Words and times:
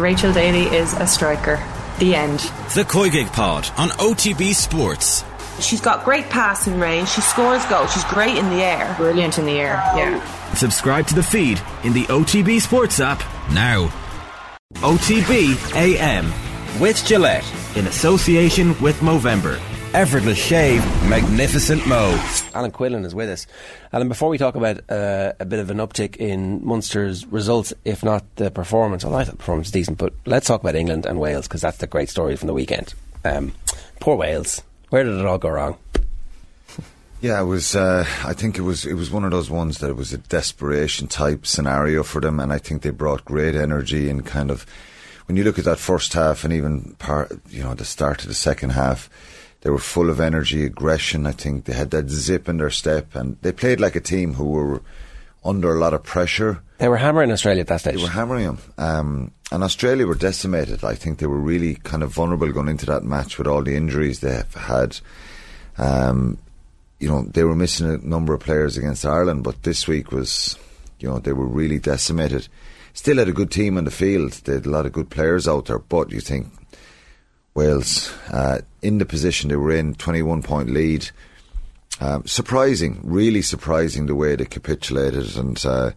Rachel 0.00 0.32
Daly 0.32 0.64
is 0.74 0.94
a 0.94 1.06
striker. 1.06 1.62
The 1.98 2.14
end. 2.14 2.40
The 2.74 2.86
Koigig 2.88 3.30
Pod 3.32 3.70
on 3.76 3.90
OTB 3.90 4.54
Sports. 4.54 5.24
She's 5.60 5.82
got 5.82 6.06
great 6.06 6.24
passing 6.30 6.80
range. 6.80 7.08
She 7.10 7.20
scores 7.20 7.64
goals. 7.66 7.92
She's 7.92 8.04
great 8.04 8.36
in 8.36 8.48
the 8.48 8.62
air. 8.62 8.94
Brilliant 8.96 9.38
in 9.38 9.44
the 9.44 9.60
air. 9.60 9.74
Yeah. 9.94 10.54
Subscribe 10.54 11.06
to 11.08 11.14
the 11.14 11.22
feed 11.22 11.60
in 11.84 11.92
the 11.92 12.04
OTB 12.04 12.60
Sports 12.62 12.98
app 12.98 13.22
now. 13.52 13.88
OTB 14.76 15.74
AM 15.76 16.32
with 16.80 17.04
Gillette 17.04 17.44
in 17.76 17.86
association 17.86 18.68
with 18.80 18.98
Movember. 19.00 19.60
Effortless 19.92 20.38
shave, 20.38 20.84
magnificent 21.08 21.84
mo. 21.84 22.16
Alan 22.54 22.70
Quinlan 22.70 23.04
is 23.04 23.12
with 23.12 23.28
us. 23.28 23.48
Alan, 23.92 24.06
before 24.06 24.28
we 24.28 24.38
talk 24.38 24.54
about 24.54 24.78
uh, 24.88 25.32
a 25.40 25.44
bit 25.44 25.58
of 25.58 25.68
an 25.68 25.78
uptick 25.78 26.16
in 26.18 26.64
Munster's 26.64 27.26
results, 27.26 27.74
if 27.84 28.04
not 28.04 28.24
the 28.36 28.52
performance, 28.52 29.04
well, 29.04 29.16
I 29.16 29.24
thought 29.24 29.32
the 29.32 29.38
performance 29.38 29.66
was 29.66 29.72
decent, 29.72 29.98
but 29.98 30.12
let's 30.26 30.46
talk 30.46 30.60
about 30.60 30.76
England 30.76 31.06
and 31.06 31.18
Wales 31.18 31.48
because 31.48 31.60
that's 31.60 31.78
the 31.78 31.88
great 31.88 32.08
story 32.08 32.36
from 32.36 32.46
the 32.46 32.52
weekend. 32.52 32.94
Um, 33.24 33.52
poor 33.98 34.14
Wales. 34.14 34.62
Where 34.90 35.02
did 35.02 35.18
it 35.18 35.26
all 35.26 35.38
go 35.38 35.50
wrong? 35.50 35.76
Yeah, 37.20 37.38
it 37.38 37.44
was. 37.44 37.76
Uh, 37.76 38.06
I 38.24 38.32
think 38.32 38.56
it 38.56 38.62
was. 38.62 38.86
It 38.86 38.94
was 38.94 39.10
one 39.10 39.24
of 39.24 39.30
those 39.30 39.50
ones 39.50 39.76
that 39.80 39.90
it 39.90 39.96
was 39.96 40.14
a 40.14 40.16
desperation 40.16 41.06
type 41.06 41.44
scenario 41.46 42.02
for 42.02 42.18
them, 42.18 42.40
and 42.40 42.50
I 42.50 42.56
think 42.56 42.80
they 42.80 42.88
brought 42.88 43.26
great 43.26 43.54
energy 43.54 44.08
and 44.08 44.24
kind 44.24 44.50
of. 44.50 44.64
When 45.26 45.36
you 45.36 45.44
look 45.44 45.58
at 45.58 45.66
that 45.66 45.78
first 45.78 46.14
half 46.14 46.44
and 46.44 46.52
even 46.54 46.96
part, 46.98 47.30
you 47.50 47.62
know, 47.62 47.74
the 47.74 47.84
start 47.84 48.22
of 48.22 48.28
the 48.28 48.34
second 48.34 48.70
half, 48.70 49.10
they 49.62 49.70
were 49.70 49.78
full 49.78 50.08
of 50.08 50.20
energy, 50.20 50.64
aggression. 50.64 51.26
I 51.26 51.32
think 51.32 51.64
they 51.64 51.74
had 51.74 51.90
that 51.90 52.08
zip 52.08 52.48
in 52.48 52.56
their 52.56 52.70
step, 52.70 53.14
and 53.14 53.36
they 53.42 53.52
played 53.52 53.80
like 53.80 53.96
a 53.96 54.00
team 54.00 54.34
who 54.34 54.44
were 54.44 54.82
under 55.44 55.74
a 55.74 55.78
lot 55.78 55.94
of 55.94 56.02
pressure. 56.02 56.62
They 56.78 56.88
were 56.88 56.96
hammering 56.96 57.30
Australia 57.30 57.60
at 57.60 57.66
that 57.68 57.80
stage. 57.80 57.96
They 57.96 58.02
were 58.02 58.08
hammering 58.08 58.46
them, 58.46 58.58
um, 58.78 59.30
and 59.52 59.62
Australia 59.62 60.06
were 60.06 60.14
decimated. 60.14 60.82
I 60.82 60.94
think 60.94 61.18
they 61.18 61.26
were 61.26 61.38
really 61.38 61.74
kind 61.74 62.02
of 62.02 62.12
vulnerable 62.12 62.50
going 62.52 62.68
into 62.68 62.86
that 62.86 63.04
match 63.04 63.36
with 63.36 63.46
all 63.46 63.62
the 63.62 63.76
injuries 63.76 64.20
they 64.20 64.32
have 64.32 64.54
had. 64.54 64.98
Um, 65.76 66.38
you 66.98 67.08
know, 67.08 67.22
they 67.22 67.44
were 67.44 67.56
missing 67.56 67.88
a 67.90 67.96
number 67.98 68.34
of 68.34 68.40
players 68.40 68.76
against 68.76 69.06
Ireland, 69.06 69.44
but 69.44 69.62
this 69.62 69.88
week 69.88 70.12
was, 70.12 70.58
you 71.00 71.08
know, 71.08 71.18
they 71.18 71.32
were 71.32 71.46
really 71.46 71.78
decimated. 71.78 72.48
Still 72.92 73.16
had 73.16 73.28
a 73.28 73.32
good 73.32 73.50
team 73.50 73.78
on 73.78 73.84
the 73.84 73.90
field. 73.90 74.32
They 74.32 74.54
had 74.54 74.66
a 74.66 74.70
lot 74.70 74.84
of 74.84 74.92
good 74.92 75.10
players 75.10 75.48
out 75.48 75.66
there, 75.66 75.78
but 75.78 76.10
you 76.10 76.20
think 76.20 76.48
Wales 77.60 78.10
uh, 78.32 78.58
in 78.80 78.96
the 78.96 79.04
position 79.04 79.50
they 79.50 79.56
were 79.56 79.70
in, 79.70 79.94
21 79.94 80.42
point 80.42 80.70
lead. 80.70 81.10
Um, 82.00 82.24
surprising, 82.26 83.00
really 83.02 83.42
surprising 83.42 84.06
the 84.06 84.14
way 84.14 84.34
they 84.34 84.46
capitulated, 84.46 85.36
and 85.36 85.62
uh, 85.66 85.90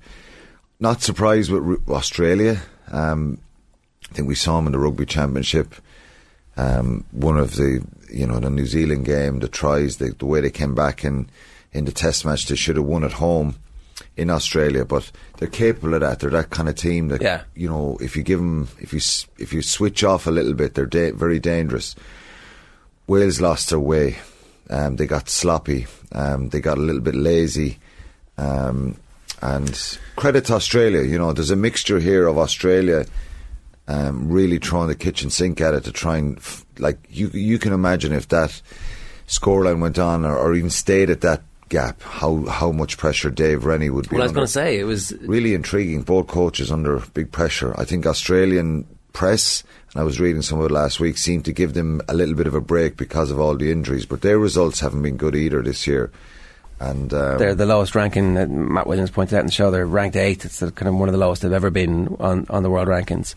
not 0.82 1.02
surprised 1.02 1.50
with 1.50 1.90
Australia. 1.90 2.62
Um, 2.92 3.38
I 4.12 4.14
think 4.14 4.28
we 4.28 4.36
saw 4.36 4.58
them 4.58 4.66
in 4.66 4.74
the 4.74 4.80
rugby 4.80 5.06
championship. 5.06 5.74
Um, 6.58 7.06
one 7.12 7.38
of 7.38 7.56
the, 7.56 7.82
you 8.12 8.28
know, 8.28 8.40
the 8.42 8.50
New 8.50 8.66
Zealand 8.66 9.06
game, 9.06 9.40
the 9.40 9.48
tries, 9.48 9.98
the, 9.98 10.12
the 10.12 10.26
way 10.26 10.42
they 10.42 10.52
came 10.52 10.76
back 10.76 11.06
in 11.06 11.30
in 11.72 11.86
the 11.86 11.94
Test 11.94 12.26
match, 12.26 12.46
they 12.46 12.56
should 12.56 12.76
have 12.76 12.86
won 12.86 13.06
at 13.06 13.14
home 13.14 13.56
in 14.16 14.30
Australia, 14.30 14.86
but 14.86 15.12
they're 15.38 15.48
capable 15.48 15.94
of 15.96 16.02
that. 16.02 16.20
They're 16.20 16.30
that 16.30 16.50
kind 16.52 16.70
of 16.70 16.76
team 16.76 17.08
that, 17.08 17.22
Yeah. 17.22 17.42
you 17.56 17.68
know, 17.68 17.98
if 18.02 18.16
you 18.16 18.24
give 18.24 18.40
them, 18.40 18.68
if 18.80 18.94
you 18.94 19.00
if 19.40 19.52
you 19.54 19.62
switch 19.62 20.04
off 20.04 20.28
a 20.28 20.32
little 20.32 20.54
bit, 20.54 20.74
they're 20.76 20.86
da- 20.86 21.12
very 21.12 21.40
dangerous. 21.40 21.96
Wales 23.08 23.42
lost 23.42 23.70
their 23.70 23.80
way. 23.80 24.18
Um, 24.70 24.96
they 24.96 25.06
got 25.08 25.30
sloppy. 25.30 25.88
Um, 26.12 26.50
they 26.50 26.60
got 26.62 26.78
a 26.78 26.82
little 26.82 27.02
bit 27.02 27.16
lazy. 27.16 27.80
Um, 28.38 28.96
and 29.42 29.98
credit 30.16 30.46
to 30.46 30.54
Australia. 30.54 31.02
You 31.02 31.18
know, 31.18 31.34
there's 31.34 31.52
a 31.52 31.56
mixture 31.56 32.00
here 32.00 32.28
of 32.28 32.38
Australia 32.38 33.06
um, 33.88 34.30
really 34.32 34.58
throwing 34.58 34.88
the 34.88 34.96
kitchen 34.96 35.30
sink 35.30 35.60
at 35.60 35.74
it 35.74 35.84
to 35.84 35.92
try 35.92 36.18
and, 36.18 36.38
f- 36.38 36.66
like, 36.80 36.98
you 37.10 37.28
you 37.34 37.60
can 37.60 37.74
imagine 37.74 38.14
if 38.14 38.30
that 38.30 38.62
scoreline 39.28 39.82
went 39.82 40.00
on 40.00 40.24
or, 40.24 40.38
or 40.38 40.54
even 40.54 40.70
stayed 40.70 41.10
at 41.10 41.22
that 41.22 41.42
gap, 41.74 42.02
how 42.04 42.46
how 42.46 42.72
much 42.72 42.98
pressure 42.98 43.32
Dave 43.32 43.66
Rennie 43.66 43.90
would 43.90 44.08
be 44.08 44.16
Well, 44.16 44.22
I 44.22 44.26
was 44.26 44.32
going 44.32 44.46
to 44.46 44.52
say 44.52 44.80
it 44.80 44.84
was 44.84 45.12
really 45.22 45.56
intriguing. 45.56 46.04
Both 46.04 46.28
coaches 46.28 46.72
under 46.72 47.00
big 47.14 47.32
pressure. 47.32 47.74
I 47.80 47.84
think 47.84 48.06
Australian 48.06 48.86
press, 49.12 49.64
and 49.94 50.02
I 50.02 50.04
was 50.04 50.20
reading 50.20 50.44
some 50.44 50.60
of 50.60 50.66
it 50.66 50.72
last 50.72 51.00
week, 51.00 51.18
seemed 51.18 51.46
to 51.46 51.52
give 51.52 51.74
them 51.74 52.02
a 52.08 52.14
little 52.14 52.36
bit 52.36 52.48
of 52.48 52.54
a 52.54 52.62
break 52.62 52.96
because 52.96 53.32
of 53.32 53.40
all 53.40 53.58
the 53.58 53.72
injuries. 53.72 54.06
But 54.06 54.22
their 54.22 54.38
results 54.38 54.80
haven't 54.80 55.02
been 55.02 55.18
good 55.18 55.36
either 55.36 55.62
this 55.64 55.88
year. 55.88 56.12
And 56.80 57.14
um, 57.14 57.38
they're 57.38 57.56
the 57.56 57.66
lowest 57.66 57.96
ranking. 57.96 58.34
Matt 58.74 58.88
Williams 58.88 59.12
pointed 59.12 59.36
out 59.36 59.42
in 59.42 59.46
the 59.48 59.52
show 59.52 59.72
they're 59.72 59.86
ranked 59.88 60.16
eighth. 60.16 60.46
It's 60.46 60.60
kind 60.60 60.88
of 60.88 60.96
one 60.96 61.10
of 61.10 61.14
the 61.14 61.20
lowest 61.20 61.42
they've 61.42 61.52
ever 61.54 61.70
been 61.72 62.16
on, 62.20 62.46
on 62.50 62.62
the 62.62 62.70
world 62.70 62.88
rankings. 62.88 63.36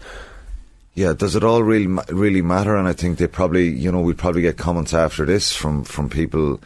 yeah, 0.94 1.12
does 1.12 1.36
it 1.36 1.44
all 1.44 1.62
really 1.62 1.86
really 2.10 2.42
matter? 2.42 2.74
And 2.76 2.88
I 2.88 2.92
think 2.92 3.18
they 3.18 3.28
probably, 3.28 3.68
you 3.68 3.92
know, 3.92 4.00
we'd 4.00 4.18
probably 4.18 4.42
get 4.42 4.56
comments 4.58 4.92
after 4.94 5.24
this 5.24 5.54
from 5.54 5.84
from 5.84 6.08
people, 6.10 6.60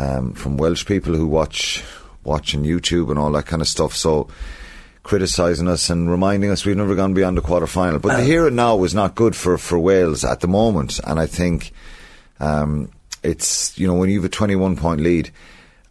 um, 0.00 0.32
from 0.32 0.56
Welsh 0.56 0.86
people 0.86 1.14
who 1.14 1.26
watch 1.26 1.84
watching 2.24 2.62
YouTube 2.62 3.10
and 3.10 3.18
all 3.18 3.32
that 3.32 3.46
kind 3.46 3.62
of 3.62 3.68
stuff. 3.68 3.94
So 3.94 4.28
criticising 5.02 5.68
us 5.68 5.90
and 5.90 6.10
reminding 6.10 6.50
us 6.50 6.64
we've 6.64 6.76
never 6.76 6.94
gone 6.94 7.14
beyond 7.14 7.36
the 7.36 7.42
quarter 7.42 7.66
final. 7.66 7.98
But 7.98 8.18
the 8.18 8.24
here 8.24 8.46
and 8.46 8.56
now 8.56 8.76
was 8.76 8.94
not 8.94 9.14
good 9.14 9.34
for, 9.34 9.58
for 9.58 9.78
Wales 9.78 10.24
at 10.24 10.40
the 10.40 10.48
moment. 10.48 11.00
And 11.04 11.18
I 11.18 11.26
think 11.26 11.72
um, 12.38 12.90
it's, 13.22 13.78
you 13.78 13.86
know, 13.86 13.94
when 13.94 14.10
you 14.10 14.16
have 14.16 14.24
a 14.24 14.28
21 14.28 14.76
point 14.76 15.00
lead 15.00 15.30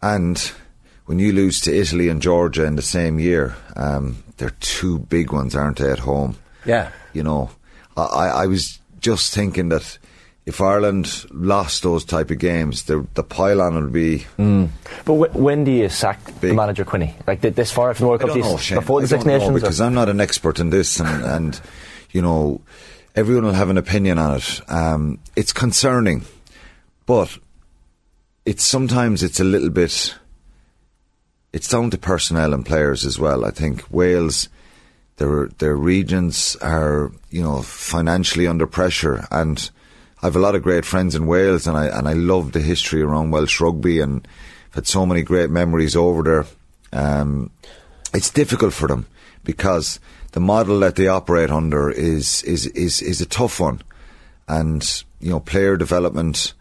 and 0.02 0.38
when 1.06 1.18
you 1.18 1.32
lose 1.32 1.60
to 1.62 1.76
Italy 1.76 2.08
and 2.08 2.22
Georgia 2.22 2.64
in 2.64 2.76
the 2.76 2.82
same 2.82 3.18
year, 3.18 3.56
um, 3.76 4.22
they're 4.36 4.50
two 4.60 4.98
big 4.98 5.32
ones, 5.32 5.54
aren't 5.54 5.78
they, 5.78 5.90
at 5.90 5.98
home? 5.98 6.36
Yeah. 6.64 6.90
You 7.12 7.22
know, 7.22 7.50
I, 7.96 8.02
I 8.02 8.28
I 8.28 8.46
was 8.46 8.78
just 9.00 9.34
thinking 9.34 9.70
that 9.70 9.98
if 10.50 10.60
Ireland 10.60 11.26
lost 11.30 11.84
those 11.84 12.04
type 12.04 12.32
of 12.32 12.38
games, 12.38 12.82
the, 12.82 13.06
the 13.14 13.22
pylon 13.22 13.76
would 13.76 13.92
be. 13.92 14.26
But 15.04 15.14
wh- 15.14 15.36
when 15.36 15.62
do 15.62 15.70
you 15.70 15.88
sack 15.88 16.18
the 16.40 16.52
manager 16.52 16.84
Quinny? 16.84 17.14
Like 17.24 17.40
this 17.40 17.70
far 17.70 17.94
from 17.94 18.04
the 18.04 18.08
World 18.08 18.20
Cup, 18.20 18.36
know, 18.36 18.56
Shane. 18.56 18.78
before 18.78 19.00
the 19.00 19.06
I 19.06 19.10
Six 19.10 19.24
Nations? 19.24 19.50
or- 19.50 19.54
because 19.54 19.80
I'm 19.80 19.94
not 19.94 20.08
an 20.08 20.20
expert 20.20 20.58
in 20.58 20.70
this, 20.70 20.98
and, 20.98 21.24
and 21.24 21.60
you 22.10 22.20
know, 22.20 22.60
everyone 23.14 23.44
will 23.44 23.52
have 23.52 23.70
an 23.70 23.78
opinion 23.78 24.18
on 24.18 24.38
it. 24.38 24.60
Um, 24.68 25.20
it's 25.36 25.52
concerning, 25.52 26.24
but 27.06 27.38
it's 28.44 28.64
sometimes 28.64 29.22
it's 29.22 29.38
a 29.38 29.44
little 29.44 29.70
bit. 29.70 30.16
It's 31.52 31.68
down 31.68 31.90
to 31.90 31.98
personnel 31.98 32.52
and 32.52 32.66
players 32.66 33.06
as 33.06 33.20
well. 33.20 33.44
I 33.44 33.52
think 33.52 33.84
Wales, 33.88 34.48
their 35.18 35.46
their 35.58 35.76
regions 35.76 36.56
are 36.60 37.12
you 37.30 37.40
know 37.40 37.62
financially 37.62 38.48
under 38.48 38.66
pressure, 38.66 39.28
and 39.30 39.70
I've 40.22 40.36
a 40.36 40.40
lot 40.40 40.54
of 40.54 40.62
great 40.62 40.84
friends 40.84 41.14
in 41.14 41.26
Wales, 41.26 41.66
and 41.66 41.76
I 41.76 41.86
and 41.86 42.06
I 42.06 42.12
love 42.12 42.52
the 42.52 42.60
history 42.60 43.00
around 43.00 43.30
Welsh 43.30 43.60
rugby, 43.60 44.00
and 44.00 44.26
I've 44.68 44.74
had 44.74 44.86
so 44.86 45.06
many 45.06 45.22
great 45.22 45.50
memories 45.50 45.96
over 45.96 46.22
there. 46.22 46.46
Um, 46.92 47.50
it's 48.12 48.30
difficult 48.30 48.74
for 48.74 48.88
them 48.88 49.06
because 49.44 49.98
the 50.32 50.40
model 50.40 50.80
that 50.80 50.96
they 50.96 51.08
operate 51.08 51.50
under 51.50 51.90
is 51.90 52.42
is 52.42 52.66
is 52.66 53.00
is 53.00 53.20
a 53.20 53.26
tough 53.26 53.60
one, 53.60 53.82
and 54.46 55.04
you 55.20 55.30
know 55.30 55.40
player 55.40 55.76
development, 55.76 56.52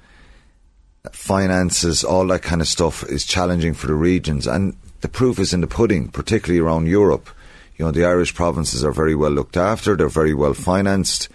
finances, 1.11 2.03
all 2.03 2.25
that 2.27 2.41
kind 2.41 2.61
of 2.61 2.67
stuff 2.67 3.03
is 3.03 3.25
challenging 3.25 3.73
for 3.73 3.87
the 3.87 3.93
regions, 3.93 4.47
and 4.47 4.75
the 5.01 5.09
proof 5.09 5.37
is 5.37 5.53
in 5.53 5.61
the 5.61 5.67
pudding, 5.67 6.07
particularly 6.07 6.59
around 6.59 6.87
Europe. 6.87 7.29
You 7.77 7.85
know 7.85 7.91
the 7.91 8.05
Irish 8.05 8.33
provinces 8.35 8.85
are 8.85 8.93
very 8.93 9.15
well 9.15 9.31
looked 9.31 9.57
after; 9.57 9.97
they're 9.97 10.07
very 10.07 10.33
well 10.33 10.53
financed. 10.53 11.27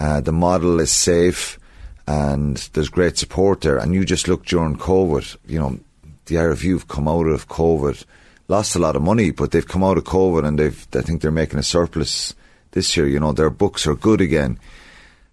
Uh, 0.00 0.20
the 0.20 0.32
model 0.32 0.80
is 0.80 0.92
safe, 0.92 1.58
and 2.06 2.56
there's 2.72 2.88
great 2.88 3.18
support 3.18 3.60
there. 3.62 3.78
And 3.78 3.94
you 3.94 4.04
just 4.04 4.28
look 4.28 4.46
during 4.46 4.76
COVID, 4.76 5.36
you 5.46 5.58
know, 5.58 5.78
the 6.26 6.36
IRFU 6.36 6.72
have 6.72 6.88
come 6.88 7.08
out 7.08 7.26
of 7.26 7.48
COVID, 7.48 8.04
lost 8.48 8.76
a 8.76 8.78
lot 8.78 8.96
of 8.96 9.02
money, 9.02 9.30
but 9.30 9.50
they've 9.50 9.66
come 9.66 9.82
out 9.82 9.98
of 9.98 10.04
COVID 10.04 10.46
and 10.46 10.58
they've, 10.58 10.86
I 10.94 11.00
think 11.00 11.20
they're 11.20 11.30
making 11.30 11.58
a 11.58 11.62
surplus 11.62 12.34
this 12.72 12.96
year. 12.96 13.06
You 13.06 13.18
know, 13.18 13.32
their 13.32 13.50
books 13.50 13.86
are 13.86 13.94
good 13.94 14.20
again. 14.20 14.58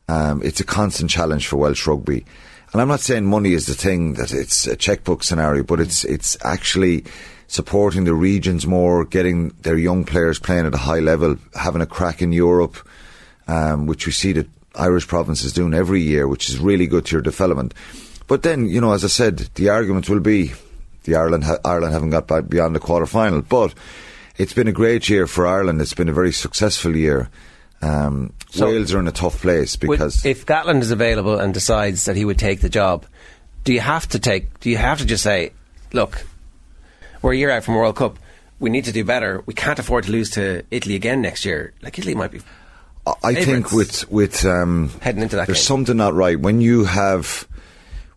Um, 0.08 0.42
it's 0.44 0.60
a 0.60 0.66
constant 0.66 1.10
challenge 1.10 1.48
for 1.48 1.58
Welsh 1.58 1.86
rugby. 1.88 2.26
And 2.72 2.82
I'm 2.82 2.88
not 2.88 3.00
saying 3.00 3.26
money 3.26 3.54
is 3.54 3.68
the 3.68 3.74
thing 3.74 4.16
that 4.16 4.34
it's 4.34 4.68
a 4.68 4.76
checkbook 4.76 5.24
scenario, 5.24 5.64
but 5.64 5.80
it's 5.80 6.04
it's 6.04 6.38
actually 6.44 7.06
supporting 7.48 8.04
the 8.04 8.14
regions 8.14 8.68
more, 8.68 9.06
getting 9.06 9.50
their 9.62 9.78
young 9.78 10.04
players 10.04 10.40
playing 10.40 10.66
at 10.66 10.74
a 10.74 10.80
high 10.80 11.00
level, 11.00 11.38
having 11.54 11.82
a 11.82 11.86
crack 11.86 12.22
in 12.22 12.34
Europe, 12.34 12.76
um, 13.48 13.86
which 13.88 14.06
we 14.06 14.12
see 14.12 14.32
that 14.34 14.48
Irish 14.76 15.08
provinces 15.08 15.54
doing 15.54 15.74
every 15.74 16.02
year, 16.02 16.28
which 16.28 16.50
is 16.50 16.60
really 16.60 16.88
good 16.88 17.06
to 17.06 17.16
your 17.16 17.22
development. 17.22 17.74
But 18.28 18.44
then, 18.44 18.68
you 18.68 18.82
know, 18.82 18.94
as 18.94 19.04
I 19.04 19.08
said, 19.08 19.38
the 19.56 19.70
argument 19.70 20.10
will 20.10 20.20
be 20.20 20.54
the 21.04 21.16
Ireland 21.16 21.44
ha- 21.44 21.60
Ireland 21.64 21.94
haven't 21.94 22.10
got 22.10 22.28
back 22.28 22.48
beyond 22.50 22.76
the 22.76 22.80
quarter 22.80 23.06
final, 23.06 23.42
but 23.42 23.74
it's 24.38 24.54
been 24.54 24.68
a 24.68 24.72
great 24.74 25.08
year 25.08 25.28
for 25.28 25.46
Ireland. 25.48 25.80
It's 25.82 25.94
been 25.94 26.10
a 26.10 26.14
very 26.14 26.32
successful 26.34 26.96
year. 26.96 27.30
Um, 27.82 28.34
So- 28.50 28.68
Wales 28.68 28.94
are 28.94 29.00
in 29.00 29.08
a 29.08 29.12
tough 29.12 29.42
place 29.42 29.76
because 29.76 30.26
if 30.26 30.46
Gatland 30.46 30.82
is 30.82 30.92
available 30.92 31.38
and 31.40 31.54
decides 31.54 32.06
that 32.06 32.16
he 32.16 32.26
would 32.26 32.40
take 32.40 32.62
the 32.62 32.70
job, 32.70 33.06
do 33.64 33.74
you 33.74 33.82
have 33.82 34.08
to 34.10 34.20
take? 34.20 34.60
Do 34.60 34.70
you 34.70 34.78
have 34.78 35.00
to 35.00 35.06
just 35.06 35.24
say, 35.24 35.52
"Look, 35.94 36.26
we're 37.22 37.34
a 37.34 37.38
year 37.38 37.52
out 37.52 37.64
from 37.64 37.76
World 37.76 37.96
Cup. 37.98 38.18
We 38.60 38.70
need 38.70 38.86
to 38.86 38.92
do 38.92 39.04
better. 39.04 39.44
We 39.46 39.54
can't 39.54 39.78
afford 39.78 40.06
to 40.06 40.12
lose 40.12 40.30
to 40.32 40.64
Italy 40.72 40.96
again 40.96 41.22
next 41.22 41.46
year." 41.46 41.74
Like 41.82 42.00
Italy 42.00 42.16
might 42.16 42.32
be. 42.32 42.42
I- 43.24 43.36
think 43.36 43.72
with 43.72 44.10
with 44.12 44.46
um, 44.46 44.90
Heading 45.02 45.22
into 45.24 45.36
that 45.36 45.48
there's 45.48 45.60
game. 45.60 45.66
something 45.66 45.98
not 45.98 46.14
right 46.14 46.40
when 46.40 46.62
you 46.62 46.86
have 46.86 47.48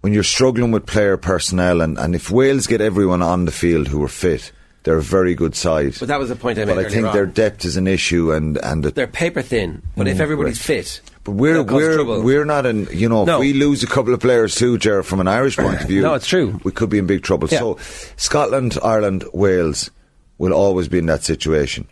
when 0.00 0.12
you're 0.12 0.22
struggling 0.22 0.70
with 0.70 0.86
player 0.86 1.16
personnel, 1.16 1.80
and, 1.80 1.98
and 1.98 2.14
if 2.14 2.30
Wales 2.30 2.66
get 2.66 2.80
everyone 2.80 3.20
on 3.20 3.44
the 3.46 3.50
field 3.52 3.88
who 3.88 4.02
are 4.04 4.08
fit, 4.08 4.52
they're 4.84 4.96
a 4.98 5.02
very 5.02 5.34
good 5.34 5.54
side. 5.56 5.94
But 5.98 6.06
that 6.08 6.20
was 6.20 6.28
the 6.28 6.36
point 6.36 6.58
I 6.58 6.64
made 6.64 6.76
But 6.76 6.86
I 6.86 6.88
think 6.88 7.06
on. 7.06 7.12
their 7.12 7.26
depth 7.26 7.64
is 7.64 7.76
an 7.76 7.86
issue, 7.88 8.32
and 8.32 8.56
and 8.62 8.84
the, 8.84 8.90
They're 8.92 9.06
paper 9.08 9.42
thin, 9.42 9.82
but 9.96 10.06
if 10.08 10.16
Mm, 10.18 10.20
everybody's 10.20 10.58
right. 10.60 10.84
fit, 10.84 11.00
but 11.24 11.32
we're 11.32 11.62
we're 11.64 11.94
trouble. 11.96 12.22
we're 12.22 12.44
not 12.46 12.64
in. 12.64 12.86
You 12.92 13.08
know, 13.08 13.24
No. 13.24 13.34
if 13.34 13.40
we 13.40 13.52
lose 13.54 13.82
a 13.82 13.86
couple 13.88 14.14
of 14.14 14.20
players 14.20 14.54
too, 14.54 14.78
Jared, 14.78 15.04
from 15.04 15.20
an 15.20 15.28
Irish 15.28 15.56
point 15.58 15.80
of 15.82 15.88
view, 15.88 16.00
No, 16.00 16.14
it's 16.14 16.26
true. 16.28 16.60
We 16.64 16.70
could 16.72 16.88
be 16.90 16.98
in 16.98 17.06
big 17.06 17.22
trouble. 17.22 17.48
Yeah. 17.50 17.58
So, 17.58 17.78
Scotland, 18.16 18.78
Ireland, 18.82 19.24
Wales 19.34 19.90
will 20.38 20.52
always 20.54 20.86
be 20.88 20.98
in 20.98 21.06
that 21.06 21.24
situation. 21.24 21.86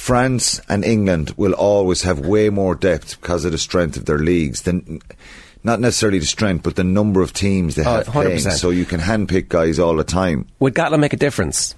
France 0.00 0.60
and 0.66 0.82
England 0.82 1.34
will 1.36 1.52
always 1.52 2.02
have 2.02 2.20
way 2.20 2.48
more 2.48 2.74
depth 2.74 3.20
because 3.20 3.44
of 3.44 3.52
the 3.52 3.58
strength 3.58 3.98
of 3.98 4.06
their 4.06 4.18
leagues 4.18 4.62
than. 4.62 5.00
Not 5.62 5.78
necessarily 5.78 6.18
the 6.18 6.24
strength, 6.26 6.62
but 6.62 6.76
the 6.76 6.84
number 6.84 7.20
of 7.20 7.34
teams 7.34 7.74
they 7.74 7.84
Oh, 7.84 7.96
have 7.96 8.06
playing. 8.06 8.38
So 8.40 8.70
you 8.70 8.86
can 8.86 8.98
handpick 8.98 9.50
guys 9.50 9.78
all 9.78 9.94
the 9.94 10.04
time. 10.04 10.46
would 10.58 10.74
Gatland 10.74 11.00
make 11.00 11.12
a 11.12 11.18
difference? 11.18 11.74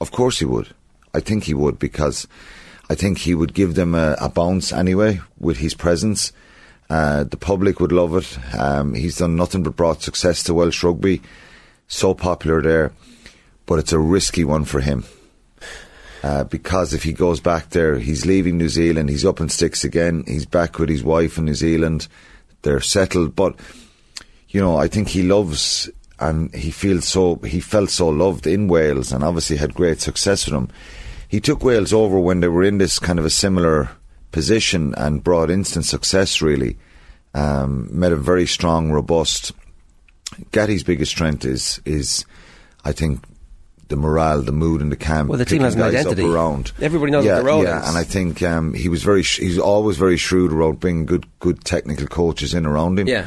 Of 0.00 0.10
course 0.10 0.38
he 0.38 0.46
would. 0.46 0.68
I 1.12 1.20
think 1.20 1.44
he 1.44 1.52
would 1.52 1.78
because 1.78 2.26
I 2.88 2.94
think 2.94 3.18
he 3.18 3.34
would 3.34 3.52
give 3.52 3.74
them 3.74 3.94
a, 3.94 4.16
a 4.18 4.30
bounce 4.30 4.72
anyway 4.72 5.20
with 5.38 5.58
his 5.58 5.74
presence. 5.74 6.32
Uh, 6.88 7.24
the 7.24 7.36
public 7.36 7.78
would 7.78 7.92
love 7.92 8.16
it. 8.16 8.38
Um, 8.58 8.94
he's 8.94 9.18
done 9.18 9.36
nothing 9.36 9.62
but 9.62 9.76
brought 9.76 10.00
success 10.02 10.42
to 10.44 10.54
Welsh 10.54 10.82
rugby. 10.82 11.20
So 11.88 12.14
popular 12.14 12.62
there, 12.62 12.92
but 13.66 13.78
it's 13.78 13.92
a 13.92 13.98
risky 13.98 14.44
one 14.44 14.64
for 14.64 14.80
him. 14.80 15.04
Uh, 16.26 16.42
because 16.42 16.92
if 16.92 17.04
he 17.04 17.12
goes 17.12 17.38
back 17.38 17.70
there, 17.70 18.00
he's 18.00 18.26
leaving 18.26 18.58
New 18.58 18.68
Zealand. 18.68 19.08
He's 19.08 19.24
up 19.24 19.38
in 19.38 19.48
sticks 19.48 19.84
again. 19.84 20.24
He's 20.26 20.44
back 20.44 20.76
with 20.76 20.88
his 20.88 21.04
wife 21.04 21.38
in 21.38 21.44
New 21.44 21.54
Zealand. 21.54 22.08
They're 22.62 22.80
settled, 22.80 23.36
but 23.36 23.54
you 24.48 24.60
know, 24.60 24.76
I 24.76 24.88
think 24.88 25.06
he 25.06 25.22
loves 25.22 25.88
and 26.18 26.52
he 26.52 26.72
feels 26.72 27.06
so 27.06 27.36
he 27.36 27.60
felt 27.60 27.90
so 27.90 28.08
loved 28.08 28.44
in 28.44 28.66
Wales 28.66 29.12
and 29.12 29.22
obviously 29.22 29.56
had 29.56 29.72
great 29.74 30.00
success 30.00 30.46
with 30.46 30.54
them. 30.54 30.68
He 31.28 31.38
took 31.38 31.62
Wales 31.62 31.92
over 31.92 32.18
when 32.18 32.40
they 32.40 32.48
were 32.48 32.64
in 32.64 32.78
this 32.78 32.98
kind 32.98 33.20
of 33.20 33.24
a 33.24 33.30
similar 33.30 33.90
position 34.32 34.94
and 34.96 35.22
brought 35.22 35.48
instant 35.48 35.84
success 35.84 36.42
really. 36.42 36.76
Um, 37.34 37.88
made 37.92 38.10
a 38.10 38.16
very 38.16 38.48
strong, 38.48 38.90
robust 38.90 39.52
Gatty's 40.50 40.82
biggest 40.82 41.12
strength 41.12 41.44
is 41.44 41.80
is 41.84 42.24
I 42.84 42.90
think 42.90 43.22
the 43.88 43.96
morale, 43.96 44.42
the 44.42 44.52
mood, 44.52 44.80
and 44.80 44.90
the 44.90 44.96
camp. 44.96 45.28
Well, 45.28 45.38
the 45.38 45.44
team 45.44 45.62
has 45.62 45.74
an 45.74 45.82
identity. 45.82 46.24
around. 46.24 46.72
Everybody 46.80 47.12
knows 47.12 47.24
what 47.24 47.30
yeah, 47.30 47.34
their 47.36 47.44
role 47.44 47.62
yeah, 47.62 47.82
is. 47.82 47.88
and 47.88 47.96
I 47.98 48.04
think 48.04 48.42
um, 48.42 48.74
he 48.74 48.88
was 48.88 49.02
very. 49.02 49.22
Sh- 49.22 49.38
he's 49.38 49.58
always 49.58 49.96
very 49.96 50.16
shrewd 50.16 50.52
around 50.52 50.80
bringing 50.80 51.06
good, 51.06 51.26
good 51.38 51.64
technical 51.64 52.06
coaches 52.06 52.54
in 52.54 52.66
around 52.66 52.98
him. 52.98 53.08
Yeah. 53.08 53.26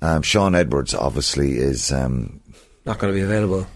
Um, 0.00 0.22
Sean 0.22 0.54
Edwards 0.54 0.94
obviously 0.94 1.56
is. 1.58 1.92
Um, 1.92 2.40
Not 2.84 2.98
going 2.98 3.12
to 3.12 3.18
be 3.18 3.24
available. 3.24 3.66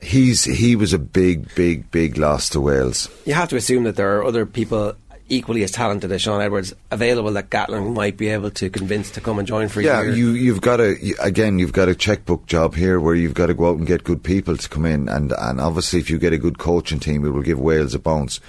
he's 0.00 0.44
he 0.44 0.76
was 0.76 0.92
a 0.92 0.98
big, 0.98 1.54
big, 1.54 1.90
big 1.90 2.18
loss 2.18 2.48
to 2.50 2.60
Wales. 2.60 3.08
You 3.24 3.34
have 3.34 3.48
to 3.50 3.56
assume 3.56 3.84
that 3.84 3.96
there 3.96 4.18
are 4.18 4.24
other 4.24 4.44
people 4.46 4.94
equally 5.30 5.62
as 5.62 5.70
talented 5.70 6.12
as 6.12 6.20
Sean 6.22 6.42
Edwards 6.42 6.74
available 6.90 7.32
that 7.32 7.48
Gatland 7.50 7.94
might 7.94 8.16
be 8.16 8.28
able 8.28 8.50
to 8.50 8.68
convince 8.68 9.10
to 9.12 9.20
come 9.20 9.38
and 9.38 9.48
join 9.48 9.68
for 9.68 9.80
a 9.80 9.84
Yeah, 9.84 10.02
year. 10.02 10.12
you 10.12 10.30
you've 10.30 10.60
got 10.60 10.80
a 10.80 10.96
again 11.20 11.58
you've 11.58 11.72
got 11.72 11.88
a 11.88 11.94
checkbook 11.94 12.46
job 12.46 12.74
here 12.74 13.00
where 13.00 13.14
you've 13.14 13.34
got 13.34 13.46
to 13.46 13.54
go 13.54 13.70
out 13.70 13.78
and 13.78 13.86
get 13.86 14.04
good 14.04 14.22
people 14.22 14.56
to 14.56 14.68
come 14.68 14.84
in, 14.84 15.08
and 15.08 15.32
and 15.38 15.60
obviously 15.60 16.00
if 16.00 16.10
you 16.10 16.18
get 16.18 16.32
a 16.32 16.38
good 16.38 16.58
coaching 16.58 17.00
team, 17.00 17.24
it 17.24 17.30
will 17.30 17.42
give 17.42 17.58
Wales 17.58 17.94
a 17.94 17.98
bounce. 17.98 18.40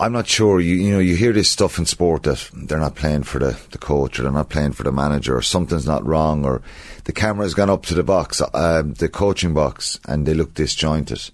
I'm 0.00 0.12
not 0.12 0.26
sure. 0.26 0.58
You 0.60 0.74
you 0.74 0.90
know 0.92 0.98
you 0.98 1.14
hear 1.14 1.32
this 1.32 1.48
stuff 1.50 1.78
in 1.78 1.86
sport 1.86 2.24
that 2.24 2.50
they're 2.52 2.78
not 2.80 2.96
playing 2.96 3.22
for 3.24 3.38
the, 3.38 3.56
the 3.70 3.78
coach 3.78 4.18
or 4.18 4.24
they're 4.24 4.32
not 4.32 4.48
playing 4.48 4.72
for 4.72 4.82
the 4.82 4.90
manager 4.90 5.36
or 5.36 5.42
something's 5.42 5.86
not 5.86 6.04
wrong 6.04 6.44
or 6.44 6.60
the 7.04 7.12
camera's 7.12 7.54
gone 7.54 7.70
up 7.70 7.84
to 7.86 7.94
the 7.94 8.02
box, 8.02 8.42
um, 8.54 8.94
the 8.94 9.08
coaching 9.08 9.54
box, 9.54 10.00
and 10.08 10.26
they 10.26 10.34
look 10.34 10.54
disjointed. 10.54 11.30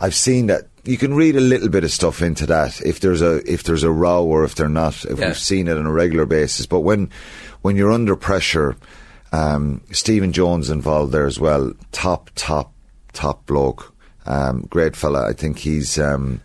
I've 0.00 0.14
seen 0.14 0.46
that. 0.46 0.68
You 0.84 0.98
can 0.98 1.14
read 1.14 1.36
a 1.36 1.40
little 1.40 1.68
bit 1.68 1.84
of 1.84 1.92
stuff 1.92 2.22
into 2.22 2.44
that 2.46 2.80
if 2.80 2.98
there's 3.00 3.22
a 3.22 3.36
if 3.50 3.62
there's 3.62 3.84
a 3.84 3.90
row 3.90 4.24
or 4.24 4.42
if 4.44 4.54
they're 4.56 4.68
not. 4.68 5.04
If 5.04 5.18
Yeah. 5.18 5.26
we've 5.28 5.38
seen 5.38 5.68
it 5.68 5.76
on 5.78 5.86
a 5.86 5.92
regular 5.92 6.26
basis, 6.26 6.66
but 6.66 6.80
when 6.80 7.08
when 7.62 7.76
you're 7.76 7.92
under 7.92 8.16
pressure, 8.16 8.76
um, 9.32 9.80
Stephen 9.92 10.32
Jones 10.32 10.70
involved 10.70 11.12
there 11.12 11.26
as 11.26 11.38
well. 11.38 11.72
Top 11.92 12.30
top 12.34 12.72
top 13.12 13.46
bloke, 13.46 13.92
um, 14.26 14.66
great 14.70 14.96
fella. 14.96 15.28
I 15.28 15.34
think 15.34 15.58
he's. 15.58 15.98
Um, 15.98 16.40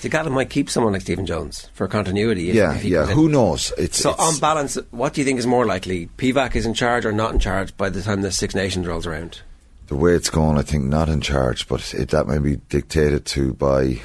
See, 0.00 0.08
Gatland 0.10 0.32
might 0.32 0.50
keep 0.50 0.68
someone 0.68 0.92
like 0.92 1.00
Stephen 1.02 1.24
Jones 1.26 1.70
for 1.74 1.88
continuity. 1.88 2.42
Yeah, 2.44 2.78
yeah. 2.80 3.06
Who 3.06 3.26
knows? 3.28 3.72
It's 3.78 3.98
So, 4.00 4.10
it's- 4.10 4.34
on 4.34 4.38
balance, 4.38 4.76
what 4.90 5.14
do 5.14 5.20
you 5.22 5.24
think 5.24 5.38
is 5.38 5.46
more 5.46 5.64
likely? 5.64 6.10
Pivac 6.18 6.54
is 6.56 6.66
in 6.66 6.74
charge 6.74 7.06
or 7.06 7.12
not 7.12 7.32
in 7.32 7.38
charge 7.38 7.74
by 7.78 7.88
the 7.88 8.02
time 8.02 8.20
the 8.20 8.30
Six 8.30 8.54
Nations 8.54 8.86
rolls 8.86 9.06
around? 9.06 9.40
The 9.86 9.96
way 9.96 10.12
it's 10.12 10.30
going. 10.30 10.58
I 10.58 10.62
think 10.62 10.84
not 10.84 11.08
in 11.08 11.20
charge, 11.20 11.68
but 11.68 11.94
it, 11.94 12.10
that 12.10 12.26
may 12.26 12.38
be 12.38 12.56
dictated 12.56 13.24
to 13.26 13.54
by 13.54 14.00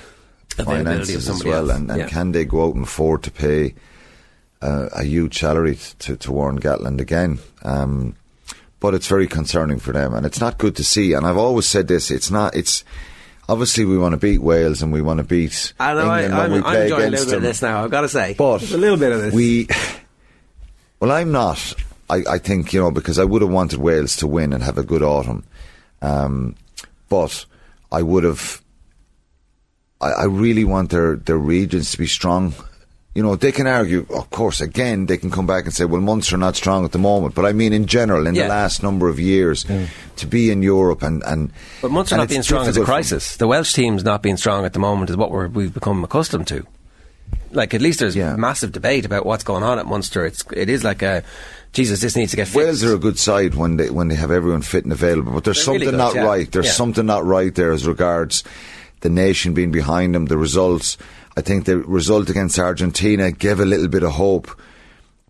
finances 0.49 1.29
as 1.29 1.43
well. 1.43 1.69
else, 1.69 1.79
And, 1.79 1.91
and 1.91 1.99
yeah. 2.01 2.07
can 2.07 2.31
they 2.31 2.45
go 2.45 2.67
out 2.67 2.75
and 2.75 2.83
afford 2.83 3.23
to 3.23 3.31
pay 3.31 3.75
uh, 4.61 4.89
a 4.91 5.03
huge 5.03 5.39
salary 5.39 5.75
t- 5.75 5.93
to, 5.99 6.17
to 6.17 6.31
Warren 6.31 6.59
Gatland 6.59 6.99
again? 6.99 7.39
Um, 7.63 8.15
but 8.79 8.93
it's 8.93 9.07
very 9.07 9.27
concerning 9.27 9.79
for 9.79 9.91
them, 9.91 10.13
and 10.13 10.25
it's 10.25 10.39
not 10.39 10.57
good 10.57 10.75
to 10.77 10.83
see. 10.83 11.13
And 11.13 11.25
I've 11.25 11.37
always 11.37 11.65
said 11.65 11.87
this: 11.87 12.11
it's 12.11 12.31
not. 12.31 12.55
It's 12.55 12.83
obviously 13.49 13.83
we 13.83 13.97
want 13.97 14.13
to 14.13 14.17
beat 14.17 14.37
Wales 14.37 14.81
and 14.81 14.93
we 14.93 15.01
want 15.01 15.17
to 15.17 15.23
beat 15.23 15.73
I 15.79 15.93
know, 15.95 16.01
I, 16.01 16.21
England 16.21 16.37
when 16.37 16.45
I'm, 16.45 16.51
we 16.51 16.57
I'm 16.57 16.63
play 16.63 16.83
enjoying 16.83 17.01
a 17.01 17.07
against 17.07 17.25
little 17.25 17.31
bit 17.31 17.37
of 17.37 17.43
this 17.43 17.61
now, 17.61 17.83
I've 17.83 17.91
got 17.91 18.01
to 18.01 18.09
say. 18.09 18.35
But 18.37 18.59
Just 18.59 18.73
a 18.73 18.77
little 18.77 18.97
bit 18.97 19.11
of 19.11 19.21
this. 19.21 19.33
We, 19.33 19.67
well, 20.99 21.11
I'm 21.11 21.31
not. 21.31 21.73
I, 22.09 22.23
I 22.29 22.37
think 22.37 22.71
you 22.73 22.79
know 22.79 22.91
because 22.91 23.19
I 23.19 23.23
would 23.23 23.41
have 23.41 23.51
wanted 23.51 23.79
Wales 23.79 24.15
to 24.17 24.27
win 24.27 24.53
and 24.53 24.63
have 24.63 24.77
a 24.77 24.83
good 24.83 25.03
autumn, 25.03 25.43
um, 26.01 26.55
but 27.09 27.45
I 27.91 28.01
would 28.01 28.23
have. 28.23 28.61
I, 30.01 30.11
I 30.11 30.23
really 30.25 30.63
want 30.63 30.89
their 30.91 31.15
their 31.15 31.37
regions 31.37 31.91
to 31.91 31.97
be 31.97 32.07
strong. 32.07 32.53
You 33.15 33.23
know, 33.23 33.35
they 33.35 33.51
can 33.51 33.67
argue, 33.67 34.05
of 34.15 34.29
course, 34.29 34.61
again, 34.61 35.07
they 35.07 35.17
can 35.17 35.31
come 35.31 35.47
back 35.47 35.65
and 35.65 35.73
say, 35.73 35.83
well, 35.83 35.99
Munster 35.99 36.35
are 36.35 36.37
not 36.37 36.55
strong 36.55 36.85
at 36.85 36.91
the 36.91 36.99
moment. 36.99 37.33
But 37.35 37.45
I 37.45 37.51
mean, 37.53 37.73
in 37.73 37.85
general, 37.87 38.27
in 38.27 38.35
Yeah. 38.35 38.43
the 38.43 38.49
last 38.49 38.83
number 38.83 39.09
of 39.09 39.19
years, 39.19 39.65
to 40.17 40.27
be 40.27 40.51
in 40.51 40.61
Europe 40.61 41.01
and. 41.01 41.23
and 41.25 41.51
But 41.81 41.91
Munster 41.91 42.15
and 42.15 42.21
not 42.21 42.29
being 42.29 42.43
strong 42.43 42.67
is 42.67 42.77
a 42.77 42.83
crisis. 42.85 43.35
The 43.37 43.47
Welsh 43.47 43.73
team's 43.73 44.03
not 44.03 44.21
being 44.21 44.37
strong 44.37 44.63
at 44.63 44.73
the 44.73 44.79
moment 44.79 45.09
is 45.09 45.17
what 45.17 45.31
we're, 45.31 45.47
we've 45.47 45.73
become 45.73 46.03
accustomed 46.03 46.47
to. 46.47 46.65
Like 47.51 47.73
at 47.73 47.81
least 47.81 47.99
there's 47.99 48.15
Yeah. 48.15 48.35
massive 48.35 48.71
debate 48.71 49.05
about 49.05 49.25
what's 49.25 49.43
going 49.43 49.63
on 49.63 49.79
at 49.79 49.87
Munster. 49.87 50.23
It's 50.25 50.43
it 50.55 50.69
is 50.69 50.83
like 50.83 51.01
a 51.01 51.23
Jesus. 51.73 52.01
This 52.01 52.15
needs 52.15 52.31
to 52.31 52.37
get 52.37 52.47
fixed. 52.47 52.55
Wales 52.57 52.83
are 52.83 52.93
a 52.95 52.99
good 52.99 53.19
side 53.19 53.53
when 53.55 53.77
they 53.77 53.89
when 53.89 54.07
they 54.07 54.15
have 54.15 54.31
everyone 54.31 54.61
fit 54.61 54.83
and 54.83 54.91
available, 54.93 55.31
but 55.33 55.43
there's 55.43 55.63
They're 55.65 55.73
really 55.75 55.85
something 55.85 55.97
good, 55.97 56.03
not 56.03 56.15
yeah. 56.15 56.23
right. 56.25 56.51
There's 56.51 56.65
Yeah. 56.67 56.71
something 56.71 57.05
not 57.05 57.25
right 57.25 57.53
there 57.53 57.71
as 57.71 57.85
regards 57.87 58.43
the 59.01 59.09
nation 59.09 59.53
being 59.53 59.71
behind 59.71 60.15
them. 60.15 60.25
The 60.25 60.37
results, 60.37 60.97
I 61.37 61.41
think, 61.41 61.65
the 61.65 61.77
result 61.77 62.29
against 62.29 62.57
Argentina 62.59 63.31
gave 63.31 63.59
a 63.59 63.65
little 63.65 63.87
bit 63.87 64.03
of 64.03 64.11
hope, 64.13 64.49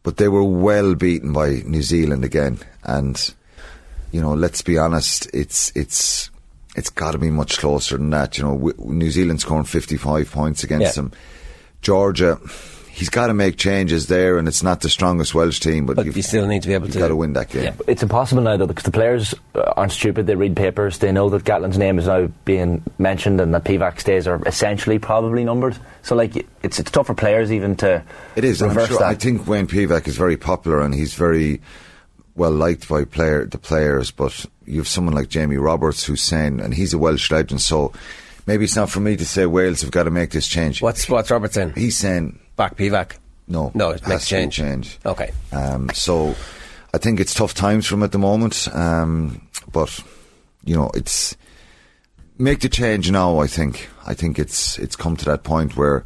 but 0.03 0.17
they 0.17 0.27
were 0.29 0.43
well 0.43 0.95
beaten 0.95 1.33
by 1.33 1.61
New 1.65 1.81
Zealand 1.83 2.23
again. 2.23 2.59
And 2.83 3.33
you 4.11 4.21
know, 4.21 4.33
let's 4.33 4.61
be 4.61 4.77
honest, 4.77 5.29
it's 5.33 5.71
it's 5.75 6.29
it's 6.75 6.89
got 6.89 7.11
to 7.11 7.17
be 7.17 7.29
much 7.31 7.57
closer 7.57 7.97
than 7.97 8.11
that. 8.11 8.37
You 8.37 8.43
know, 8.45 8.71
New 8.79 9.11
Zealand 9.11 9.41
scoring 9.41 9.65
55 9.65 10.31
points 10.31 10.63
against 10.63 10.85
Yeah. 10.95 11.01
them. 11.03 11.11
Georgia. 11.81 12.39
He's 12.99 13.09
got 13.09 13.27
to 13.27 13.33
make 13.33 13.55
changes 13.55 14.07
there, 14.07 14.37
and 14.37 14.45
it's 14.45 14.61
not 14.61 14.81
the 14.81 14.89
strongest 14.89 15.33
Welsh 15.33 15.61
team, 15.61 15.85
but, 15.85 15.95
but 15.95 16.05
you've, 16.05 16.21
still 16.25 16.45
need 16.45 16.63
to 16.63 16.67
be 16.67 16.73
able 16.73 16.89
to 16.89 16.99
got 16.99 17.07
to 17.07 17.15
win 17.15 17.31
that 17.31 17.47
game. 17.47 17.63
Yeah. 17.63 17.73
It's 17.87 18.03
impossible 18.03 18.41
now, 18.41 18.57
though, 18.57 18.67
because 18.67 18.83
the 18.83 18.91
players 18.91 19.33
uh, 19.55 19.71
aren't 19.77 19.93
stupid. 19.93 20.27
They 20.27 20.35
read 20.35 20.57
papers. 20.57 20.97
They 20.97 21.13
know 21.13 21.29
that 21.29 21.45
Gatland's 21.45 21.77
name 21.77 21.97
is 21.97 22.07
now 22.07 22.27
being 22.43 22.83
mentioned 22.97 23.39
and 23.39 23.55
that 23.55 23.63
Pivac's 23.63 24.03
days 24.03 24.27
are 24.27 24.45
essentially 24.45 24.99
probably 24.99 25.45
numbered. 25.45 25.77
So, 26.01 26.13
like, 26.13 26.45
it's 26.61 26.77
it's 26.77 26.91
tough 26.91 27.07
for 27.07 27.13
players 27.13 27.53
even 27.53 27.77
to 27.77 28.03
It 28.35 28.43
is. 28.43 28.61
Reverse 28.61 28.89
sure, 28.89 28.99
that. 28.99 29.07
I 29.07 29.15
think 29.15 29.47
Wayne 29.47 29.67
Pivac 29.67 30.05
is 30.05 30.17
very 30.17 30.35
popular 30.35 30.81
and 30.81 30.93
he's 30.93 31.13
very 31.13 31.61
well 32.35 32.51
liked 32.51 32.89
by 32.89 33.05
player 33.05 33.45
the 33.45 33.57
players. 33.57 34.11
But 34.11 34.45
you 34.65 34.79
have 34.79 34.89
someone 34.89 35.15
like 35.15 35.29
Jamie 35.29 35.55
Roberts 35.55 36.03
who's 36.03 36.21
saying, 36.21 36.59
and 36.59 36.73
he's 36.73 36.93
a 36.93 36.97
Welsh 36.97 37.31
legend. 37.31 37.61
So 37.61 37.93
maybe 38.45 38.65
it's 38.65 38.75
not 38.75 38.89
for 38.89 38.99
me 38.99 39.15
to 39.15 39.25
say 39.25 39.45
Wales 39.45 39.83
have 39.83 39.91
got 39.91 40.03
to 40.03 40.11
make 40.11 40.31
this 40.31 40.49
change. 40.49 40.81
What's 40.81 41.07
what's 41.07 41.31
Robert 41.31 41.53
saying? 41.53 41.75
he's 41.75 41.95
saying? 41.95 42.39
Back 42.59 42.75
Pivac. 42.75 43.13
No, 43.47 43.71
No, 43.73 43.91
it 43.91 44.05
makes 44.07 44.27
change. 44.27 44.53
change. 44.55 44.99
Okay. 45.05 45.31
Um, 45.53 45.89
so 45.93 46.35
I 46.93 46.97
think 46.99 47.19
it's 47.21 47.33
tough 47.33 47.53
times 47.53 47.87
for 47.87 47.95
him 47.95 48.03
at 48.03 48.11
the 48.11 48.19
moment. 48.19 48.67
Um, 48.73 49.41
but 49.71 49.97
you 50.65 50.75
know, 50.75 50.91
it's 50.93 51.37
make 52.37 52.59
the 52.59 52.67
change 52.69 53.09
now. 53.09 53.39
I 53.39 53.47
think. 53.47 53.89
I 54.05 54.13
think 54.13 54.37
it's 54.37 54.77
it's 54.77 54.95
come 54.97 55.15
to 55.17 55.25
that 55.25 55.43
point 55.43 55.75
where. 55.77 56.03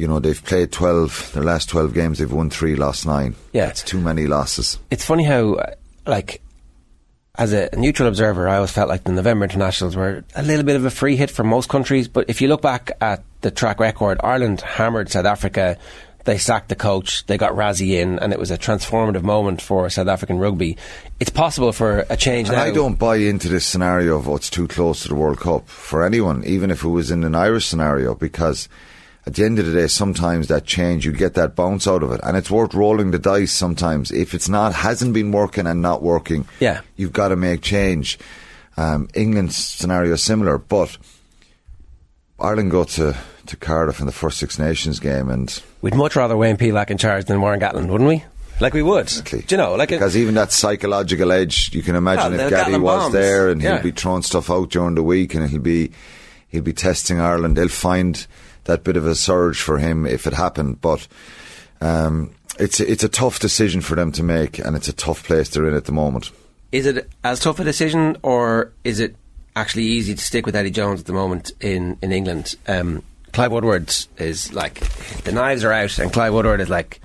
You 0.00 0.06
know 0.06 0.20
they've 0.20 0.44
played 0.44 0.70
twelve. 0.70 1.30
Their 1.34 1.42
last 1.42 1.68
twelve 1.68 1.92
games, 1.92 2.18
they've 2.18 2.32
won 2.32 2.50
three, 2.50 2.76
lost 2.76 3.04
nine. 3.04 3.34
Yeah. 3.52 3.68
it's 3.68 3.82
too 3.82 4.00
many 4.00 4.28
losses. 4.28 4.78
It's 4.92 5.04
funny 5.04 5.24
how, 5.24 5.54
uh, 5.54 5.74
like, 6.06 6.40
as 7.38 7.52
a 7.52 7.70
neutral 7.76 8.08
observer, 8.08 8.48
I 8.48 8.56
always 8.56 8.72
felt 8.72 8.88
like 8.88 9.04
the 9.04 9.12
November 9.12 9.44
internationals 9.44 9.94
were 9.94 10.24
a 10.34 10.42
little 10.42 10.64
bit 10.64 10.74
of 10.74 10.84
a 10.84 10.90
free 10.90 11.14
hit 11.14 11.30
for 11.30 11.44
most 11.44 11.68
countries. 11.68 12.08
But 12.08 12.28
if 12.28 12.42
you 12.42 12.48
look 12.48 12.60
back 12.60 12.90
at 13.00 13.22
the 13.42 13.52
track 13.52 13.78
record, 13.78 14.18
Ireland 14.24 14.60
hammered 14.60 15.08
South 15.08 15.24
Africa. 15.24 15.78
they 16.24 16.36
sacked 16.36 16.68
the 16.68 16.74
coach, 16.74 17.24
they 17.26 17.38
got 17.38 17.52
Rassie 17.52 17.92
in, 17.92 18.18
and 18.18 18.32
it 18.32 18.38
was 18.38 18.50
a 18.50 18.58
transformative 18.58 19.22
moment 19.22 19.62
for 19.62 19.88
South 19.88 20.08
African 20.08 20.38
rugby. 20.38 20.76
It's 21.20 21.30
possible 21.30 21.72
for 21.72 22.04
a 22.10 22.16
change 22.16 22.48
And 22.48 22.58
now. 22.58 22.64
I 22.64 22.72
don't 22.72 22.98
buy 22.98 23.16
into 23.16 23.48
this 23.48 23.64
scenario 23.64 24.16
of 24.16 24.28
oh, 24.28 24.36
it's 24.36 24.50
too 24.50 24.68
close 24.68 25.02
to 25.02 25.08
the 25.08 25.14
World 25.14 25.38
Cup 25.38 25.68
for 25.68 26.04
anyone, 26.04 26.44
even 26.44 26.70
if 26.70 26.84
it 26.84 26.88
was 26.88 27.10
in 27.10 27.22
an 27.24 27.34
Irish 27.36 27.66
scenario, 27.66 28.14
because 28.14 28.68
at 29.28 29.34
the 29.34 29.44
end 29.44 29.58
of 29.58 29.66
the 29.66 29.72
day, 29.72 29.86
sometimes 29.86 30.48
that 30.48 30.64
change, 30.64 31.04
you 31.04 31.12
get 31.12 31.34
that 31.34 31.54
bounce 31.54 31.86
out 31.86 32.02
of 32.02 32.10
it, 32.12 32.20
and 32.24 32.36
it's 32.36 32.50
worth 32.50 32.72
rolling 32.74 33.10
the 33.10 33.18
dice 33.18 33.52
sometimes. 33.52 34.10
If 34.10 34.32
it's 34.32 34.48
not, 34.48 34.72
hasn't 34.74 35.12
been 35.12 35.32
working 35.32 35.66
and 35.66 35.82
not 35.82 36.02
working, 36.02 36.46
Yeah. 36.60 36.80
you've 36.96 37.12
got 37.12 37.28
to 37.28 37.36
make 37.36 37.60
change. 37.60 38.18
Um, 38.78 39.08
England's 39.14 39.54
scenario 39.56 40.14
is 40.14 40.22
similar, 40.22 40.56
but 40.56 40.96
Ireland 42.40 42.70
go 42.70 42.84
to, 42.84 43.16
to 43.46 43.56
Cardiff 43.56 44.00
in 44.00 44.06
the 44.06 44.12
first 44.12 44.38
Six 44.38 44.58
Nations 44.58 45.00
game, 45.00 45.28
and 45.28 45.62
We'd 45.82 45.94
much 45.94 46.16
rather 46.16 46.36
Wayne 46.36 46.56
Pivac 46.56 46.90
in 46.90 46.98
charge 46.98 47.26
than 47.26 47.40
Warren 47.40 47.60
Gatland, 47.60 47.88
wouldn't 47.88 48.08
we? 48.08 48.24
Like 48.60 48.74
we 48.74 48.82
would. 48.82 49.02
Exactly. 49.02 49.40
Do 49.42 49.54
you 49.54 49.56
know? 49.58 49.74
Like 49.74 49.92
it- 49.92 49.96
because 49.98 50.16
even 50.16 50.34
that 50.34 50.52
psychological 50.52 51.30
edge, 51.32 51.72
you 51.74 51.82
can 51.82 51.94
imagine 51.96 52.32
Well, 52.32 52.40
if 52.46 52.50
Gatty 52.50 52.76
was 52.78 53.02
bombs. 53.02 53.12
there 53.12 53.48
and 53.50 53.60
Yeah. 53.62 53.74
he'll 53.74 53.82
be 53.84 53.90
throwing 53.92 54.22
stuff 54.22 54.50
out 54.50 54.70
during 54.70 54.94
the 54.96 55.02
week 55.02 55.34
and 55.34 55.48
he'll 55.48 55.60
be 55.60 55.92
he'll 56.48 56.62
be 56.62 56.72
testing 56.72 57.20
Ireland. 57.20 57.56
They'll 57.56 57.68
find 57.68 58.26
that 58.68 58.84
bit 58.84 58.96
of 58.96 59.04
a 59.04 59.16
surge 59.16 59.60
for 59.60 59.78
him 59.78 60.06
if 60.06 60.26
it 60.26 60.32
happened, 60.32 60.80
but. 60.80 61.08
Um, 61.80 62.32
it's 62.58 62.80
it's 62.80 63.04
a 63.04 63.08
tough 63.08 63.38
decision 63.38 63.80
for 63.80 63.94
them 63.94 64.10
to 64.12 64.22
make, 64.22 64.58
and 64.58 64.76
it's 64.76 64.88
a 64.88 64.92
tough 64.92 65.24
place 65.24 65.48
they're 65.48 65.68
in 65.68 65.74
at 65.74 65.84
the 65.84 65.92
moment. 65.92 66.30
is 66.72 66.86
it 66.86 67.08
as 67.24 67.40
tough 67.40 67.60
a 67.60 67.64
decision, 67.64 68.16
or 68.22 68.72
is 68.84 69.00
it 69.00 69.14
actually 69.54 69.84
easy 69.84 70.14
to 70.14 70.20
stick 70.20 70.44
with 70.44 70.56
Eddie 70.56 70.70
Jones 70.70 71.00
at 71.00 71.06
the 71.06 71.12
moment 71.12 71.52
in 71.60 71.98
in 72.02 72.12
England? 72.12 72.56
Um, 72.66 73.02
Clive 73.32 73.52
Woodward 73.52 73.94
is 74.16 74.52
like 74.52 74.80
the 75.22 75.32
knives 75.32 75.64
are 75.64 75.72
out, 75.72 75.98
and 75.98 76.12
Clive 76.12 76.32
Woodward 76.32 76.60
is 76.60 76.68
like 76.68 77.00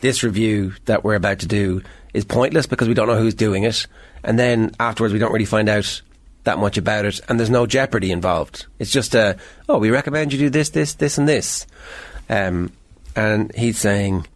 this 0.00 0.22
review 0.22 0.74
that 0.86 1.04
we're 1.04 1.14
about 1.14 1.40
to 1.40 1.46
do 1.46 1.82
is 2.14 2.24
pointless 2.24 2.66
because 2.66 2.88
we 2.88 2.94
don't 2.94 3.06
know 3.06 3.18
who's 3.18 3.34
doing 3.34 3.62
it, 3.62 3.86
and 4.24 4.38
then 4.38 4.72
afterwards 4.80 5.12
we 5.12 5.20
don't 5.20 5.32
really 5.32 5.44
find 5.44 5.68
out 5.68 6.02
that 6.48 6.58
much 6.58 6.78
about 6.78 7.04
it, 7.04 7.20
and 7.28 7.38
there's 7.38 7.50
no 7.50 7.66
jeopardy 7.66 8.10
involved. 8.10 8.66
It's 8.78 8.90
just 8.90 9.14
a 9.14 9.36
oh, 9.68 9.76
we 9.78 9.90
recommend 9.90 10.32
you 10.32 10.38
do 10.38 10.50
this, 10.50 10.70
this, 10.70 10.94
this, 10.94 11.18
and 11.18 11.28
this, 11.28 11.66
um, 12.28 12.72
and 13.14 13.54
he's 13.54 13.78
saying. 13.78 14.26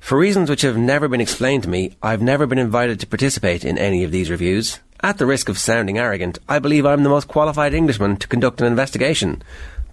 For 0.00 0.18
reasons 0.18 0.50
which 0.50 0.62
have 0.62 0.76
never 0.76 1.06
been 1.06 1.20
explained 1.20 1.62
to 1.62 1.68
me, 1.68 1.96
I've 2.02 2.22
never 2.22 2.44
been 2.44 2.58
invited 2.58 2.98
to 2.98 3.06
participate 3.06 3.64
in 3.64 3.78
any 3.78 4.02
of 4.02 4.10
these 4.10 4.30
reviews. 4.30 4.80
At 5.00 5.18
the 5.18 5.26
risk 5.26 5.48
of 5.48 5.58
sounding 5.58 5.96
arrogant, 5.96 6.38
I 6.48 6.58
believe 6.58 6.84
I'm 6.84 7.04
the 7.04 7.08
most 7.08 7.28
qualified 7.28 7.72
Englishman 7.72 8.16
to 8.16 8.26
conduct 8.26 8.60
an 8.60 8.66
investigation. 8.66 9.42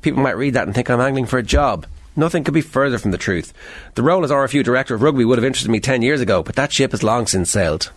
People 0.01 0.23
might 0.23 0.37
read 0.37 0.55
that 0.55 0.65
and 0.65 0.73
think 0.73 0.89
I'm 0.89 0.99
angling 0.99 1.27
for 1.27 1.37
a 1.37 1.43
job. 1.43 1.85
Nothing 2.15 2.43
could 2.43 2.55
be 2.55 2.61
further 2.61 2.97
from 2.97 3.11
the 3.11 3.19
truth. 3.19 3.53
The 3.93 4.01
role 4.01 4.23
as 4.23 4.31
RFU 4.31 4.63
Director 4.63 4.95
of 4.95 5.03
Rugby 5.03 5.25
would 5.25 5.37
have 5.37 5.45
interested 5.45 5.69
me 5.69 5.79
10 5.79 6.01
years 6.01 6.21
ago, 6.21 6.41
but 6.41 6.55
that 6.55 6.71
ship 6.71 6.91
has 6.91 7.03
long 7.03 7.27
since 7.27 7.51
sailed. 7.51 7.91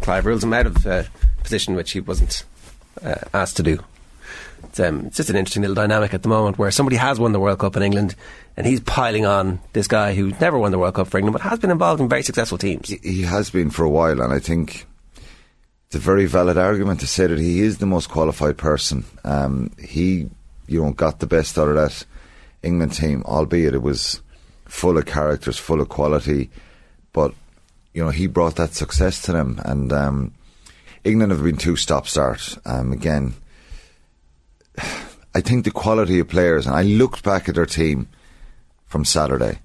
Clive 0.00 0.26
rules 0.26 0.42
him 0.42 0.52
out 0.52 0.66
of 0.66 0.84
a 0.84 1.06
position 1.42 1.76
which 1.76 1.92
he 1.92 2.00
wasn't 2.00 2.44
uh, 3.02 3.14
asked 3.34 3.56
to 3.58 3.62
do. 3.62 3.78
It's, 4.64 4.80
um, 4.80 5.06
it's 5.06 5.16
just 5.16 5.30
an 5.30 5.36
interesting 5.36 5.62
little 5.62 5.74
dynamic 5.74 6.12
at 6.14 6.22
the 6.22 6.28
moment 6.28 6.58
where 6.58 6.70
somebody 6.70 6.96
has 6.96 7.18
won 7.18 7.32
the 7.32 7.40
World 7.40 7.58
Cup 7.58 7.76
in 7.76 7.82
England 7.82 8.14
and 8.56 8.66
he's 8.66 8.80
piling 8.80 9.26
on 9.26 9.60
this 9.72 9.86
guy 9.86 10.14
who 10.14 10.32
never 10.40 10.58
won 10.58 10.72
the 10.72 10.78
World 10.78 10.94
Cup 10.94 11.08
for 11.08 11.18
England 11.18 11.34
but 11.34 11.42
has 11.42 11.58
been 11.58 11.70
involved 11.70 12.00
in 12.00 12.08
very 12.08 12.22
successful 12.22 12.58
teams. 12.58 12.88
He 12.88 13.22
has 13.22 13.50
been 13.50 13.70
for 13.70 13.84
a 13.84 13.90
while, 13.90 14.20
and 14.20 14.32
I 14.32 14.38
think 14.38 14.86
it's 15.86 15.96
a 15.96 15.98
very 15.98 16.26
valid 16.26 16.58
argument 16.58 17.00
to 17.00 17.06
say 17.06 17.26
that 17.26 17.38
he 17.38 17.60
is 17.60 17.78
the 17.78 17.86
most 17.86 18.08
qualified 18.08 18.58
person. 18.58 19.04
Um, 19.24 19.70
he, 19.78 20.28
you 20.66 20.82
know, 20.82 20.92
got 20.92 21.20
the 21.20 21.26
best 21.26 21.58
out 21.58 21.68
of 21.68 21.76
that 21.76 22.04
England 22.62 22.94
team, 22.94 23.22
albeit 23.24 23.74
it 23.74 23.82
was 23.82 24.20
full 24.64 24.98
of 24.98 25.06
characters, 25.06 25.58
full 25.58 25.80
of 25.80 25.88
quality, 25.88 26.50
but 27.12 27.32
you 27.94 28.04
know 28.04 28.10
he 28.10 28.26
brought 28.26 28.56
that 28.56 28.74
success 28.74 29.22
to 29.22 29.32
them, 29.32 29.60
and 29.64 29.92
um, 29.92 30.34
England 31.04 31.32
have 31.32 31.42
been 31.42 31.56
two 31.56 31.76
stop-start. 31.76 32.58
Um, 32.64 32.92
again, 32.92 33.34
I 35.34 35.40
think 35.40 35.64
the 35.64 35.70
quality 35.70 36.18
of 36.18 36.28
players, 36.28 36.66
and 36.66 36.74
I 36.74 36.82
looked 36.82 37.22
back 37.22 37.48
at 37.48 37.54
their 37.54 37.66
team 37.66 38.08
from 38.86 39.04
Saturday, 39.04 39.60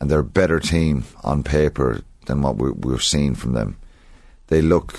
and 0.00 0.10
they're 0.10 0.20
a 0.20 0.24
better 0.24 0.58
team 0.58 1.04
on 1.22 1.42
paper 1.42 2.02
than 2.26 2.42
what 2.42 2.56
we, 2.56 2.70
we're 2.70 2.98
seeing 2.98 3.34
from 3.34 3.52
them. 3.52 3.76
They 4.48 4.62
look 4.62 4.98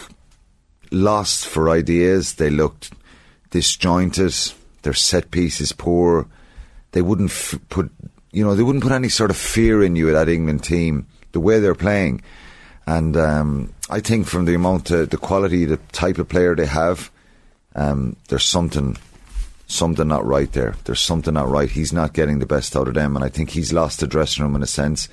lost 0.91 1.47
for 1.47 1.69
ideas. 1.69 2.35
They 2.35 2.49
looked 2.49 2.91
disjointed. 3.49 4.33
Their 4.83 4.93
set 4.93 5.31
piece 5.31 5.59
is 5.61 5.71
poor. 5.71 6.27
They 6.91 7.01
wouldn't 7.01 7.31
f- 7.31 7.59
put, 7.69 7.91
you 8.31 8.43
know, 8.43 8.55
they 8.55 8.63
wouldn't 8.63 8.83
put 8.83 8.91
any 8.93 9.09
sort 9.09 9.31
of 9.31 9.37
fear 9.37 9.83
in 9.83 9.95
you 9.95 10.09
at 10.09 10.13
that 10.13 10.29
England 10.29 10.63
team 10.63 11.07
the 11.31 11.39
way 11.39 11.59
they're 11.59 11.75
playing. 11.75 12.21
And 12.85 13.15
um, 13.15 13.73
I 13.89 13.99
think 13.99 14.27
from 14.27 14.45
the 14.45 14.55
amount 14.55 14.91
of 14.91 15.09
the 15.09 15.17
quality, 15.17 15.65
the 15.65 15.77
type 15.91 16.17
of 16.17 16.29
player 16.29 16.55
they 16.55 16.65
have, 16.65 17.11
um, 17.75 18.15
there's 18.27 18.43
something 18.43 18.97
something 19.67 20.07
not 20.07 20.25
right 20.25 20.51
there. 20.51 20.75
There's 20.83 20.99
something 20.99 21.33
not 21.33 21.49
right. 21.49 21.69
He's 21.69 21.93
not 21.93 22.13
getting 22.13 22.39
the 22.39 22.45
best 22.45 22.75
out 22.75 22.87
of 22.87 22.93
them, 22.93 23.15
and 23.15 23.25
I 23.25 23.29
think 23.29 23.49
he's 23.49 23.73
lost 23.73 23.99
the 23.99 24.07
dressing 24.07 24.43
room 24.43 24.55
in 24.55 24.63
a 24.63 24.67
sense. 24.67 25.09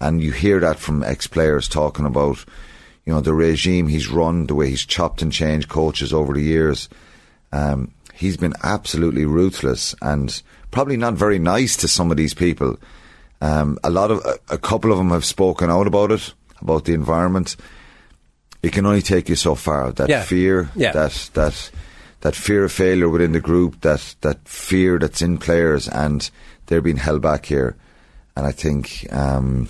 And 0.00 0.22
you 0.22 0.32
hear 0.32 0.60
that 0.60 0.78
from 0.78 1.02
ex-players 1.02 1.68
talking 1.68 2.04
about, 2.04 2.44
you 3.06 3.14
know, 3.14 3.20
the 3.20 3.32
regime 3.32 3.86
he's 3.86 4.08
run, 4.08 4.46
the 4.46 4.54
way 4.54 4.68
he's 4.68 4.84
chopped 4.84 5.22
and 5.22 5.32
changed 5.32 5.68
coaches 5.68 6.12
over 6.12 6.34
the 6.34 6.42
years. 6.42 6.88
Um, 7.52 7.92
he's 8.12 8.36
been 8.36 8.54
absolutely 8.62 9.24
ruthless 9.24 9.94
and 10.02 10.42
probably 10.70 10.96
not 10.96 11.14
very 11.14 11.38
nice 11.38 11.76
to 11.78 11.88
some 11.88 12.10
of 12.10 12.16
these 12.16 12.34
people. 12.34 12.76
Um, 13.40 13.78
a 13.84 13.90
lot 13.90 14.10
of 14.10 14.24
a, 14.24 14.54
a 14.54 14.58
couple 14.58 14.90
of 14.90 14.98
them 14.98 15.10
have 15.10 15.24
spoken 15.24 15.70
out 15.70 15.86
about 15.86 16.10
it, 16.10 16.34
about 16.60 16.84
the 16.84 16.94
environment. 16.94 17.56
It 18.62 18.72
can 18.72 18.86
only 18.86 19.02
take 19.02 19.28
you 19.28 19.36
so 19.36 19.54
far. 19.54 19.92
That 19.92 20.08
Yeah. 20.08 20.22
fear, 20.22 20.70
Yeah. 20.74 20.92
that 20.92 21.30
that 21.34 21.70
that 22.20 22.34
fear 22.34 22.64
of 22.64 22.72
failure 22.72 23.08
within 23.10 23.32
the 23.32 23.40
group, 23.40 23.80
that 23.82 24.14
that 24.22 24.48
fear 24.48 24.98
that's 24.98 25.20
in 25.22 25.36
players, 25.38 25.88
and 25.88 26.30
they're 26.66 26.80
being 26.80 26.96
held 26.96 27.20
back 27.20 27.46
here. 27.46 27.76
And 28.36 28.46
I 28.46 28.52
think 28.52 29.06
um, 29.12 29.68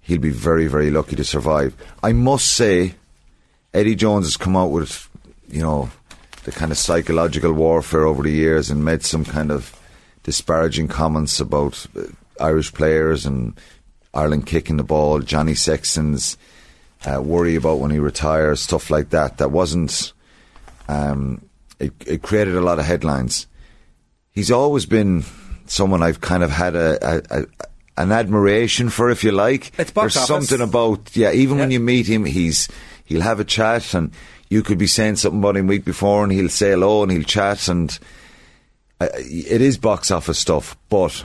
he'll 0.00 0.20
be 0.20 0.30
very, 0.30 0.68
very 0.68 0.90
lucky 0.90 1.16
to 1.16 1.24
survive. 1.24 1.74
I 2.02 2.12
must 2.12 2.46
say, 2.54 2.94
Eddie 3.74 3.96
Jones 3.96 4.26
has 4.26 4.36
come 4.36 4.56
out 4.56 4.70
with, 4.70 5.08
you 5.50 5.60
know, 5.60 5.90
the 6.44 6.52
kind 6.52 6.70
of 6.72 6.78
psychological 6.78 7.52
warfare 7.52 8.06
over 8.06 8.22
the 8.22 8.30
years 8.30 8.70
and 8.70 8.84
made 8.84 9.04
some 9.04 9.24
kind 9.24 9.50
of 9.50 9.74
disparaging 10.22 10.88
comments 10.88 11.40
about 11.40 11.84
uh, 11.96 12.02
Irish 12.40 12.72
players 12.72 13.26
and 13.26 13.58
Ireland 14.14 14.46
kicking 14.46 14.76
the 14.76 14.84
ball, 14.84 15.20
Johnny 15.20 15.54
Sexton's 15.54 16.36
uh, 17.06 17.20
worry 17.22 17.54
about 17.54 17.78
when 17.78 17.90
he 17.90 17.98
retires, 17.98 18.60
stuff 18.60 18.90
like 18.90 19.10
that. 19.10 19.38
That 19.38 19.50
wasn't. 19.50 20.12
Um, 20.88 21.42
it, 21.78 21.92
it 22.06 22.22
created 22.22 22.56
a 22.56 22.60
lot 22.60 22.78
of 22.78 22.84
headlines. 22.84 23.46
He's 24.32 24.50
always 24.50 24.86
been 24.86 25.24
someone 25.66 26.02
I've 26.02 26.20
kind 26.20 26.42
of 26.42 26.50
had 26.50 26.74
a, 26.74 26.98
a, 27.02 27.40
a 27.40 27.46
an 27.98 28.12
admiration 28.12 28.88
for, 28.90 29.10
if 29.10 29.24
you 29.24 29.32
like. 29.32 29.72
It's 29.78 29.90
box 29.90 30.14
There's 30.14 30.30
office. 30.30 30.48
something 30.48 30.66
about 30.66 31.16
yeah. 31.16 31.32
Even 31.32 31.58
when 31.58 31.70
you 31.70 31.80
meet 31.80 32.06
him, 32.06 32.24
he's 32.24 32.68
he'll 33.04 33.22
have 33.22 33.40
a 33.40 33.44
chat, 33.44 33.94
and 33.94 34.12
you 34.48 34.62
could 34.62 34.78
be 34.78 34.86
saying 34.86 35.16
something 35.16 35.40
about 35.40 35.56
him 35.56 35.66
week 35.66 35.84
before, 35.84 36.22
and 36.22 36.32
he'll 36.32 36.48
say 36.48 36.70
hello, 36.70 37.02
and 37.02 37.12
he'll 37.12 37.22
chat, 37.22 37.68
and 37.68 37.98
uh, 39.00 39.08
it 39.14 39.60
is 39.60 39.78
box 39.78 40.10
office 40.10 40.38
stuff. 40.38 40.76
But 40.88 41.24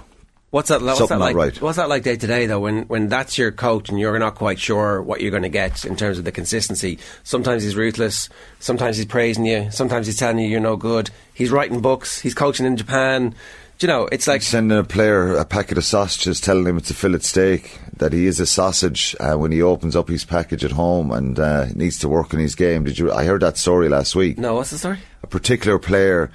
What's 0.54 0.70
that? 0.70 0.84
What's 0.84 1.00
Something 1.00 1.18
that 1.18 1.24
like? 1.26 1.36
right. 1.36 1.62
What's 1.64 1.78
that 1.78 1.90
like 1.90 2.04
day 2.04 2.16
to 2.16 2.28
day 2.28 2.46
though? 2.46 2.60
When 2.60 2.84
when 2.84 3.08
that's 3.08 3.40
your 3.40 3.52
coach 3.52 3.90
and 3.90 4.00
you're 4.00 4.20
not 4.20 4.36
quite 4.36 4.60
sure 4.60 5.02
what 5.02 5.20
you're 5.20 5.32
going 5.32 5.42
to 5.42 5.50
get 5.50 5.84
in 5.84 5.96
terms 5.96 6.20
of 6.20 6.26
the 6.26 6.32
consistency. 6.32 7.00
Sometimes 7.24 7.64
he's 7.64 7.76
ruthless. 7.76 8.30
Sometimes 8.60 8.98
he's 8.98 9.08
praising 9.08 9.46
you. 9.46 9.72
Sometimes 9.72 10.06
he's 10.06 10.18
telling 10.18 10.38
you 10.38 10.48
you're 10.48 10.60
no 10.60 10.76
good. 10.76 11.10
He's 11.34 11.50
writing 11.50 11.82
books. 11.82 12.20
He's 12.20 12.36
coaching 12.36 12.68
in 12.68 12.78
Japan. 12.78 13.34
Do 13.80 13.88
you 13.88 13.88
know? 13.88 14.08
It's 14.12 14.28
like 14.28 14.44
sending 14.44 14.78
a 14.78 14.84
player 14.84 15.36
a 15.36 15.44
packet 15.44 15.80
of 15.80 15.86
sausages, 15.86 16.40
telling 16.40 16.68
him 16.68 16.78
it's 16.78 16.92
a 16.92 16.94
fillet 16.94 17.22
steak, 17.22 17.80
that 17.98 18.14
he 18.14 18.28
is 18.28 18.40
a 18.40 18.46
sausage 18.46 19.16
uh, 19.20 19.34
when 19.34 19.52
he 19.52 19.64
opens 19.64 19.96
up 19.96 20.08
his 20.08 20.24
package 20.24 20.64
at 20.64 20.70
home 20.74 21.10
and 21.10 21.40
uh, 21.40 21.66
needs 21.74 21.98
to 21.98 22.08
work 22.08 22.32
on 22.32 22.40
his 22.40 22.54
game. 22.54 22.84
Did 22.84 23.00
you? 23.00 23.12
I 23.12 23.26
heard 23.26 23.42
that 23.42 23.58
story 23.58 23.90
last 23.90 24.16
week. 24.16 24.38
no. 24.38 24.54
What's 24.54 24.70
the 24.70 24.78
story? 24.78 25.00
A 25.24 25.28
particular 25.28 25.80
player, 25.80 26.30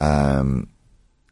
um, 0.00 0.68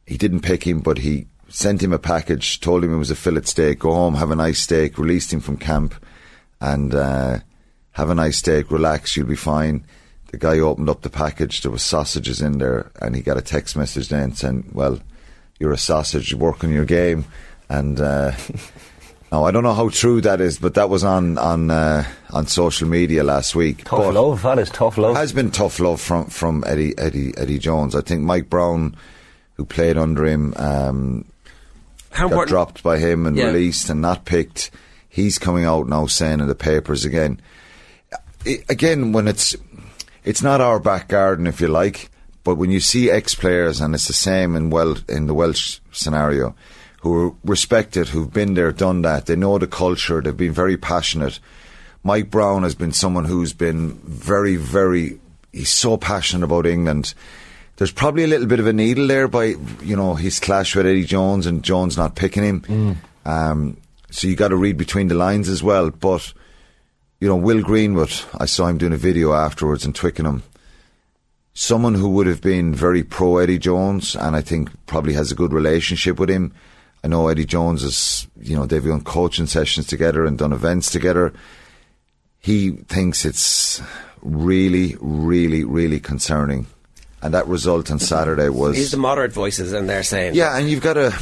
he 0.07 0.17
didn't 0.17 0.43
pick 0.43 0.63
him, 0.65 0.79
but 0.79 0.99
he 0.99 1.27
sent 1.51 1.83
him 1.83 1.93
a 1.93 1.99
package, 1.99 2.61
told 2.61 2.83
him 2.83 2.95
it 2.95 2.99
was 2.99 3.11
a 3.11 3.17
fillet 3.17 3.43
steak. 3.43 3.81
Go 3.81 3.93
home, 3.93 4.15
have 4.15 4.31
a 4.31 4.37
nice 4.37 4.61
steak. 4.61 4.97
Released 4.99 5.33
him 5.33 5.41
from 5.41 5.57
camp, 5.59 5.95
and 6.61 6.95
uh, 6.95 7.39
have 7.93 8.09
a 8.11 8.15
nice 8.15 8.39
steak. 8.39 8.71
Relax, 8.71 9.17
you'll 9.17 9.27
be 9.27 9.37
fine. 9.37 9.85
The 10.31 10.39
guy 10.39 10.59
opened 10.61 10.89
up 10.89 11.03
the 11.03 11.11
package. 11.11 11.61
There 11.63 11.73
was 11.73 11.83
sausages 11.83 12.41
in 12.41 12.59
there, 12.59 12.91
and 13.03 13.15
he 13.17 13.21
got 13.23 13.37
a 13.37 13.43
text 13.43 13.77
message 13.77 14.09
then 14.09 14.33
saying, 14.35 14.71
"Well, 14.73 15.01
you're 15.59 15.73
a 15.73 15.79
sausage. 15.79 16.31
You 16.33 16.39
work 16.39 16.63
on 16.65 16.71
your 16.71 16.85
game." 16.85 17.25
And 17.69 18.01
uh, 18.01 18.33
now 19.33 19.45
I 19.45 19.51
don't 19.51 19.63
know 19.65 19.75
how 19.75 19.89
true 19.89 20.21
that 20.21 20.41
is, 20.41 20.59
but 20.59 20.75
that 20.75 20.89
was 20.89 21.03
on 21.03 21.37
on 21.37 21.71
uh, 21.71 22.05
on 22.31 22.47
social 22.47 22.89
media 22.89 23.25
last 23.25 23.57
week. 23.57 23.85
Tough 23.85 23.99
But- 24.05 24.15
love, 24.15 24.43
that 24.43 24.59
is 24.61 24.71
tough 24.71 24.99
love. 24.99 25.17
has 25.17 25.33
been 25.33 25.51
tough 25.51 25.81
love 25.81 26.01
from 26.01 26.27
from 26.27 26.63
Eddie 26.67 26.97
Eddie 26.97 27.37
Eddie 27.37 27.59
Jones. 27.59 27.97
I 27.97 28.01
think 28.01 28.23
Mike 28.23 28.49
Brown, 28.49 28.95
who 29.55 29.65
played 29.65 29.97
under 29.99 30.25
him, 30.27 30.55
um, 30.57 31.25
How 32.11 32.25
got 32.29 32.33
important- 32.33 32.49
dropped 32.49 32.83
by 32.83 32.99
him 32.99 33.27
and 33.27 33.37
Yeah. 33.37 33.47
released 33.47 33.89
and 33.91 34.01
not 34.01 34.25
picked. 34.25 34.71
He's 35.09 35.39
coming 35.39 35.65
out 35.65 35.89
now 35.89 36.07
saying 36.07 36.41
in 36.41 36.47
the 36.49 36.55
papers 36.55 37.05
again. 37.05 37.41
I- 38.47 38.63
again, 38.69 39.13
when 39.13 39.29
it's 39.29 39.57
it's 40.25 40.43
not 40.43 40.61
our 40.61 40.79
back 40.79 41.09
garden, 41.09 41.47
if 41.47 41.61
you 41.61 41.69
like, 41.69 42.11
but 42.45 42.57
when 42.57 42.71
you 42.71 42.81
see 42.81 43.11
ex 43.11 43.35
players, 43.35 43.81
and 43.81 43.95
it's 43.95 44.07
the 44.07 44.13
same 44.13 44.55
in 44.55 44.69
well 44.71 44.97
in 45.09 45.27
the 45.27 45.35
Welsh 45.35 45.79
scenario, 45.93 46.55
who 47.01 47.15
are 47.29 47.33
respected, 47.45 48.09
who've 48.09 48.33
been 48.33 48.55
there, 48.55 48.71
done 48.73 49.03
that, 49.03 49.27
they 49.27 49.37
know 49.37 49.57
the 49.59 49.67
culture, 49.67 50.21
they've 50.21 50.37
been 50.37 50.53
very 50.53 50.77
passionate. 50.77 51.39
Mike 52.05 52.31
Brown 52.31 52.63
has 52.63 52.75
been 52.75 52.93
someone 52.93 53.25
who's 53.27 53.53
been 53.53 53.99
very, 54.07 54.57
very. 54.57 55.19
He's 55.53 55.71
so 55.71 55.97
passionate 55.97 56.45
about 56.45 56.67
England. 56.67 57.15
There's 57.81 57.91
probably 57.91 58.25
a 58.25 58.27
little 58.27 58.47
bit 58.47 58.61
of 58.61 58.67
a 58.67 58.75
needle 58.75 59.07
there 59.07 59.27
by 59.27 59.55
you 59.81 59.97
know 59.97 60.15
his 60.15 60.39
clash 60.39 60.77
with 60.77 60.85
Eddie 60.85 61.07
Jones 61.07 61.47
and 61.47 61.63
Jones 61.63 61.97
not 61.97 62.15
picking 62.15 62.43
him. 62.43 62.99
Um, 63.25 63.79
so 64.11 64.29
you 64.29 64.37
got 64.37 64.49
to 64.49 64.57
read 64.57 64.77
between 64.77 65.09
the 65.09 65.15
lines 65.15 65.49
as 65.49 65.63
well. 65.63 65.89
But 65.89 66.35
you 67.21 67.29
know, 67.29 67.37
Will 67.37 67.63
Greenwood, 67.63 68.13
I 68.39 68.45
saw 68.45 68.67
him 68.67 68.77
doing 68.77 68.93
a 68.93 68.99
video 68.99 69.33
afterwards 69.33 69.87
in 69.87 69.95
Twickenham. 69.95 70.43
Someone 71.55 71.95
who 71.95 72.11
would 72.11 72.27
have 72.27 72.43
been 72.43 72.75
very 72.75 73.03
pro 73.03 73.39
Eddie 73.39 73.57
Jones, 73.57 74.15
and 74.15 74.37
I 74.37 74.43
think 74.43 74.69
probably 74.85 75.15
has 75.15 75.33
a 75.33 75.35
good 75.35 75.55
relationship 75.55 76.21
with 76.21 76.29
him. 76.29 76.53
I 77.03 77.09
know 77.09 77.29
Eddie 77.29 77.47
Jones 77.47 77.83
is, 77.83 78.27
you 78.39 78.57
know, 78.57 78.67
they've 78.67 78.85
done 78.85 79.05
coaching 79.05 79.47
sessions 79.47 79.87
together 79.87 80.27
and 80.27 80.37
done 80.37 80.53
events 80.53 80.91
together. 80.91 81.33
He 82.41 82.73
thinks 82.73 83.25
it's 83.25 83.81
really, 84.21 84.97
really, 85.01 85.65
really 85.65 85.99
concerning. 85.99 86.67
And 87.23 87.35
that 87.35 87.47
result 87.47 87.91
on 87.91 87.99
Saturday 87.99 88.49
was. 88.49 88.77
He's 88.77 88.91
the 88.93 88.97
moderate 88.97 89.33
voices, 89.33 89.73
and 89.73 89.89
they're 89.89 90.03
saying, 90.03 90.35
Yeah, 90.35 90.57
and 90.57 90.69
you've 90.71 90.81
got 90.83 90.95
to 90.95 91.13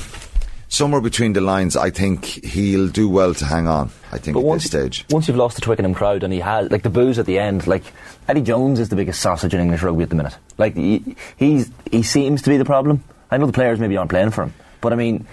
somewhere 0.69 1.01
between 1.01 1.33
the 1.33 1.41
lines. 1.41 1.77
I 1.77 1.91
think 1.91 2.25
he'll 2.25 2.89
do 2.89 3.09
well 3.09 3.35
to 3.35 3.45
hang 3.45 3.67
on. 3.67 3.91
I 4.13 4.19
think 4.19 4.35
But 4.35 4.41
at 4.41 4.47
once, 4.47 4.63
this 4.63 4.71
stage. 4.71 5.05
once 5.11 5.27
you've 5.29 5.37
lost 5.37 5.57
the 5.57 5.63
Twickenham 5.63 5.95
crowd 5.95 6.23
and 6.23 6.33
he 6.33 6.41
has 6.41 6.71
like 6.71 6.83
the 6.83 6.91
booze 6.91 7.19
at 7.19 7.27
the 7.27 7.39
end, 7.39 7.67
like 7.67 7.83
Eddie 8.29 8.43
Jones 8.43 8.79
is 8.79 8.89
the 8.91 8.97
biggest 8.97 9.21
sausage 9.21 9.55
in 9.55 9.61
English 9.61 9.83
rugby 9.83 10.03
at 10.05 10.11
the 10.11 10.15
minute. 10.15 10.37
Like 10.57 10.77
he, 10.77 11.17
he's 11.37 11.71
he 11.91 12.03
seems 12.03 12.43
to 12.43 12.51
be 12.51 12.57
the 12.59 12.65
problem. 12.65 13.03
I 13.31 13.37
know 13.39 13.47
the 13.47 13.53
players 13.53 13.79
maybe 13.81 13.97
aren't 13.97 14.11
playing 14.11 14.31
for 14.31 14.45
him, 14.45 14.55
but 14.81 14.93
I 14.93 14.97
mean, 14.97 15.27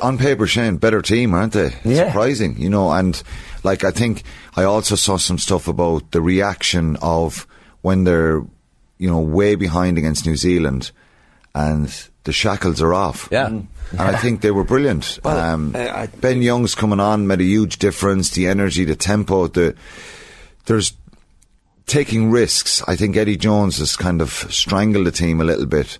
On 0.00 0.18
paper, 0.18 0.46
Shane, 0.46 0.76
better 0.78 1.02
team, 1.02 1.34
aren't 1.34 1.52
they? 1.52 1.72
Yeah. 1.84 2.06
Surprising, 2.08 2.56
you 2.58 2.68
know. 2.70 2.90
And 2.90 3.20
like 3.64 3.84
I 3.84 3.90
think 3.90 4.22
I 4.56 4.64
also 4.64 4.94
saw 4.96 5.16
some 5.18 5.38
stuff 5.38 5.68
about 5.68 6.10
the 6.12 6.20
reaction 6.20 6.96
of 7.02 7.46
when 7.82 8.04
they're, 8.04 8.42
you 8.98 9.08
know, 9.10 9.20
way 9.20 9.54
behind 9.54 9.98
against 9.98 10.26
New 10.26 10.36
Zealand, 10.36 10.90
and 11.54 11.92
the 12.24 12.32
shackles 12.32 12.82
are 12.82 12.94
off. 12.94 13.28
Yeah. 13.30 13.46
And 13.46 13.68
I 13.98 14.16
think 14.22 14.40
they 14.40 14.50
were 14.50 14.64
brilliant. 14.64 15.18
Well, 15.24 15.38
um, 15.38 15.74
uh, 15.74 15.78
I- 15.78 16.06
ben 16.06 16.42
Youngs 16.42 16.74
coming 16.74 17.00
on 17.00 17.26
made 17.26 17.40
a 17.40 17.44
huge 17.44 17.78
difference. 17.78 18.30
The 18.30 18.46
energy, 18.48 18.84
the 18.84 18.96
tempo, 18.96 19.46
the 19.48 19.74
there's 20.66 20.92
taking 21.86 22.30
risks. 22.30 22.82
I 22.88 22.96
think 22.96 23.16
Eddie 23.16 23.36
Jones 23.36 23.78
has 23.78 23.96
kind 23.96 24.20
of 24.20 24.30
strangled 24.30 25.06
the 25.06 25.12
team 25.12 25.40
a 25.40 25.44
little 25.44 25.66
bit, 25.66 25.98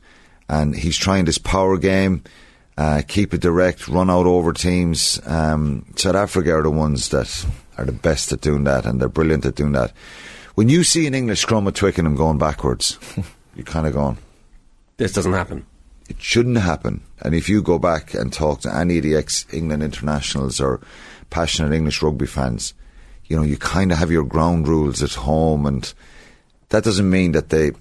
and 0.49 0.75
he's 0.75 0.97
trying 0.97 1.25
this 1.26 1.38
power 1.38 1.76
game, 1.79 2.25
uh, 2.76 3.03
keep 3.07 3.33
it 3.33 3.41
direct, 3.41 3.87
run 3.88 4.11
out 4.11 4.26
over 4.26 4.53
teams. 4.53 5.21
Um, 5.26 5.87
South 5.97 6.17
Africa 6.17 6.53
are 6.55 6.62
the 6.62 6.71
ones 6.71 7.11
that 7.11 7.47
are 7.79 7.85
the 7.85 7.93
best 7.93 8.33
at 8.33 8.41
doing 8.41 8.65
that, 8.65 8.85
and 8.85 9.00
they're 9.00 9.09
brilliant 9.09 9.47
at 9.47 9.55
doing 9.55 9.73
that. 9.73 9.93
When 10.56 10.70
you 10.70 10.84
see 10.84 11.06
an 11.06 11.12
English 11.12 11.40
scrum 11.40 11.68
at 11.68 11.75
Twickenham 11.75 12.16
going 12.16 12.38
backwards, 12.38 12.98
you're 13.54 13.66
kind 13.66 13.86
of 13.86 13.92
going, 13.92 14.16
this 14.96 15.12
doesn't 15.12 15.34
happen. 15.34 15.66
it 16.08 16.16
shouldn't 16.18 16.56
happen. 16.56 17.02
And 17.20 17.34
if 17.34 17.50
you 17.50 17.60
go 17.60 17.78
back 17.78 18.14
and 18.14 18.32
talk 18.32 18.62
to 18.62 18.75
any 18.75 18.96
of 18.96 19.02
the 19.02 19.16
ex 19.16 19.44
England 19.52 19.82
internationals 19.82 20.58
or 20.58 20.80
passionate 21.28 21.75
English 21.75 22.00
rugby 22.00 22.25
fans, 22.25 22.72
you 23.26 23.36
know, 23.36 23.42
you 23.42 23.58
kind 23.58 23.92
of 23.92 23.98
have 23.98 24.10
your 24.10 24.25
ground 24.25 24.66
rules 24.66 25.02
at 25.02 25.12
home, 25.12 25.66
and 25.66 25.92
that 26.71 26.84
doesn't 26.84 27.10
mean 27.10 27.32
that 27.32 27.50
they 27.50 27.73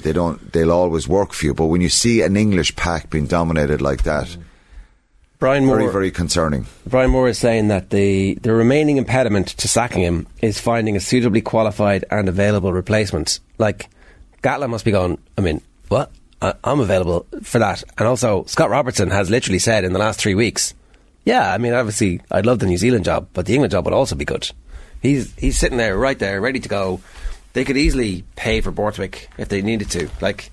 they 0.00 0.14
don't 0.14 0.54
they'll 0.54 0.72
always 0.72 1.06
work 1.06 1.34
for 1.34 1.44
you. 1.44 1.52
But 1.52 1.66
when 1.66 1.82
you 1.82 1.90
see 1.90 2.22
an 2.22 2.38
English 2.38 2.74
pack 2.76 3.10
being 3.10 3.26
dominated 3.26 3.82
like 3.82 4.04
that, 4.04 4.28
mm. 4.28 4.42
Brian 5.42 5.64
Moore, 5.64 5.78
very 5.78 5.90
very 5.90 6.10
concerning. 6.12 6.66
Brian 6.86 7.10
Moore 7.10 7.28
is 7.28 7.36
saying 7.36 7.66
that 7.66 7.90
the, 7.90 8.34
the 8.34 8.52
remaining 8.52 8.96
impediment 8.96 9.48
to 9.48 9.66
sacking 9.66 10.00
him 10.00 10.28
is 10.40 10.60
finding 10.60 10.94
a 10.94 11.00
suitably 11.00 11.40
qualified 11.40 12.04
and 12.12 12.28
available 12.28 12.72
replacement. 12.72 13.40
Like, 13.58 13.90
Gatland 14.44 14.70
must 14.70 14.84
be 14.84 14.92
going, 14.92 15.18
I 15.36 15.40
mean, 15.40 15.60
what? 15.88 16.12
I, 16.40 16.54
I'm 16.62 16.78
available 16.78 17.26
for 17.42 17.58
that. 17.58 17.82
And 17.98 18.06
also, 18.06 18.44
Scott 18.44 18.70
Robertson 18.70 19.10
has 19.10 19.30
literally 19.30 19.58
said 19.58 19.82
in 19.82 19.92
the 19.92 19.98
last 19.98 20.20
three 20.20 20.36
weeks, 20.36 20.74
yeah, 21.24 21.52
I 21.52 21.58
mean, 21.58 21.72
obviously, 21.72 22.20
I'd 22.30 22.46
love 22.46 22.60
the 22.60 22.66
New 22.66 22.78
Zealand 22.78 23.04
job, 23.04 23.26
but 23.32 23.46
the 23.46 23.54
England 23.54 23.72
job 23.72 23.84
would 23.84 23.94
also 23.94 24.14
be 24.14 24.24
good. 24.24 24.48
He's, 25.02 25.34
he's 25.34 25.58
sitting 25.58 25.76
there, 25.76 25.98
right 25.98 26.20
there, 26.20 26.40
ready 26.40 26.60
to 26.60 26.68
go. 26.68 27.00
They 27.54 27.64
could 27.64 27.76
easily 27.76 28.22
pay 28.36 28.60
for 28.60 28.70
Borthwick 28.70 29.28
if 29.38 29.48
they 29.48 29.60
needed 29.60 29.90
to. 29.90 30.08
Like, 30.20 30.52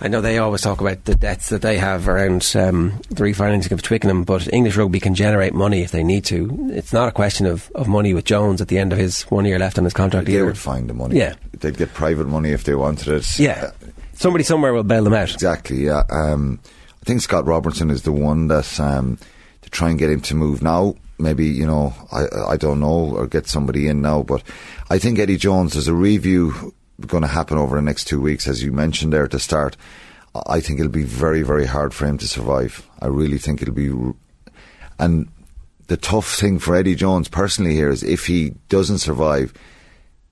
I 0.00 0.08
know 0.08 0.20
they 0.20 0.38
always 0.38 0.60
talk 0.60 0.80
about 0.80 1.04
the 1.04 1.14
debts 1.14 1.48
that 1.50 1.62
they 1.62 1.78
have 1.78 2.08
around 2.08 2.50
um, 2.56 3.00
the 3.10 3.22
refinancing 3.24 3.70
of 3.72 3.80
Twickenham, 3.82 4.24
but 4.24 4.52
English 4.52 4.76
rugby 4.76 5.00
can 5.00 5.14
generate 5.14 5.54
money 5.54 5.82
if 5.82 5.92
they 5.92 6.02
need 6.04 6.24
to. 6.26 6.68
It's 6.72 6.92
not 6.92 7.08
a 7.08 7.12
question 7.12 7.46
of, 7.46 7.70
of 7.74 7.86
money 7.88 8.12
with 8.12 8.24
Jones 8.24 8.60
at 8.60 8.68
the 8.68 8.78
end 8.78 8.92
of 8.92 8.98
his 8.98 9.22
one 9.30 9.44
year 9.44 9.58
left 9.58 9.78
on 9.78 9.84
his 9.84 9.92
contract 9.94 10.26
They 10.26 10.34
either. 10.34 10.46
would 10.46 10.58
find 10.58 10.90
the 10.90 10.94
money. 10.94 11.16
Yeah. 11.18 11.34
they'd 11.60 11.76
get 11.78 11.94
private 11.94 12.26
money 12.26 12.50
if 12.50 12.64
they 12.64 12.74
wanted 12.74 13.08
it. 13.08 13.38
Yeah. 13.38 13.70
Somebody 14.14 14.44
somewhere 14.44 14.72
will 14.74 14.82
bail 14.82 15.04
them 15.04 15.14
out. 15.14 15.32
Exactly. 15.32 15.84
Yeah. 15.86 16.02
Um, 16.10 16.58
I 17.02 17.04
think 17.04 17.20
Scott 17.20 17.46
Robertson 17.46 17.90
is 17.90 18.02
the 18.02 18.12
one 18.12 18.48
that 18.48 18.78
um, 18.80 19.18
to 19.62 19.70
try 19.70 19.90
and 19.90 19.98
get 19.98 20.10
him 20.10 20.20
to 20.22 20.34
move 20.34 20.62
now. 20.62 20.94
Maybe 21.18 21.46
you 21.46 21.64
know 21.66 21.92
I 22.10 22.26
I 22.48 22.56
don't 22.56 22.80
know 22.80 23.14
or 23.16 23.26
get 23.28 23.46
somebody 23.46 23.86
in 23.86 24.00
now, 24.02 24.22
but 24.24 24.42
I 24.90 24.98
think 24.98 25.18
Eddie 25.20 25.36
Jones. 25.36 25.74
There's 25.74 25.86
a 25.86 25.94
review 25.94 26.74
going 27.06 27.22
to 27.22 27.28
happen 27.28 27.58
over 27.58 27.76
the 27.76 27.82
next 27.82 28.04
two 28.04 28.20
weeks, 28.20 28.46
as 28.46 28.62
you 28.62 28.72
mentioned 28.72 29.12
there 29.12 29.24
at 29.24 29.30
the 29.30 29.40
start. 29.40 29.76
I 30.46 30.60
think 30.60 30.80
it'll 30.80 30.90
be 30.90 31.04
very 31.04 31.42
very 31.42 31.66
hard 31.66 31.94
for 31.94 32.06
him 32.06 32.18
to 32.18 32.28
survive. 32.28 32.88
I 33.00 33.06
really 33.06 33.38
think 33.38 33.62
it'll 33.62 33.74
be, 33.74 33.92
and 34.98 35.28
the 35.86 35.96
tough 35.96 36.34
thing 36.34 36.58
for 36.58 36.74
Eddie 36.74 36.94
Jones 36.94 37.28
personally 37.28 37.74
here 37.74 37.90
is 37.90 38.02
if 38.02 38.26
he 38.26 38.54
doesn't 38.68 38.98
survive, 38.98 39.52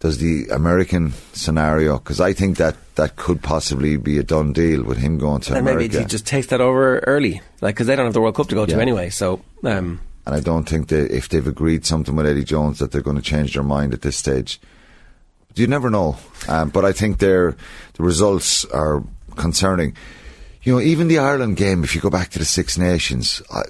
does 0.00 0.18
the 0.18 0.48
American 0.48 1.12
scenario? 1.32 1.98
Because 1.98 2.20
I 2.20 2.32
think 2.32 2.56
that 2.56 2.76
that 2.96 3.16
could 3.16 3.42
possibly 3.42 3.96
be 3.96 4.18
a 4.18 4.22
done 4.24 4.52
deal 4.52 4.82
with 4.82 4.98
him 4.98 5.18
going 5.18 5.40
to 5.42 5.54
And 5.54 5.64
maybe 5.64 5.88
he 5.88 6.04
just 6.04 6.26
takes 6.26 6.48
that 6.48 6.60
over 6.60 6.98
early, 7.00 7.40
like 7.60 7.76
because 7.76 7.86
they 7.86 7.94
don't 7.94 8.06
have 8.06 8.14
the 8.14 8.20
World 8.20 8.34
Cup 8.34 8.48
to 8.48 8.54
go 8.54 8.66
to 8.66 8.80
anyway. 8.80 9.10
So, 9.10 9.42
um, 9.62 10.00
and 10.26 10.34
I 10.34 10.40
don't 10.40 10.68
think 10.68 10.88
that 10.88 11.14
if 11.14 11.28
they've 11.28 11.46
agreed 11.46 11.86
something 11.86 12.16
with 12.16 12.26
Eddie 12.26 12.44
Jones 12.44 12.78
that 12.80 12.90
they're 12.90 13.02
going 13.02 13.16
to 13.16 13.22
change 13.22 13.54
their 13.54 13.62
mind 13.62 13.92
at 13.92 14.02
this 14.02 14.16
stage. 14.16 14.60
You 15.54 15.66
never 15.66 15.90
know, 15.90 16.16
um, 16.48 16.70
but 16.70 16.84
I 16.84 16.92
think 16.92 17.18
their 17.18 17.56
the 17.94 18.02
results 18.02 18.64
are 18.66 19.02
concerning. 19.36 19.96
You 20.62 20.74
know, 20.74 20.80
even 20.80 21.08
the 21.08 21.18
Ireland 21.18 21.56
game. 21.56 21.82
If 21.84 21.94
you 21.94 22.00
go 22.00 22.10
back 22.10 22.30
to 22.30 22.38
the 22.38 22.44
Six 22.44 22.78
Nations, 22.78 23.42
I, 23.50 23.62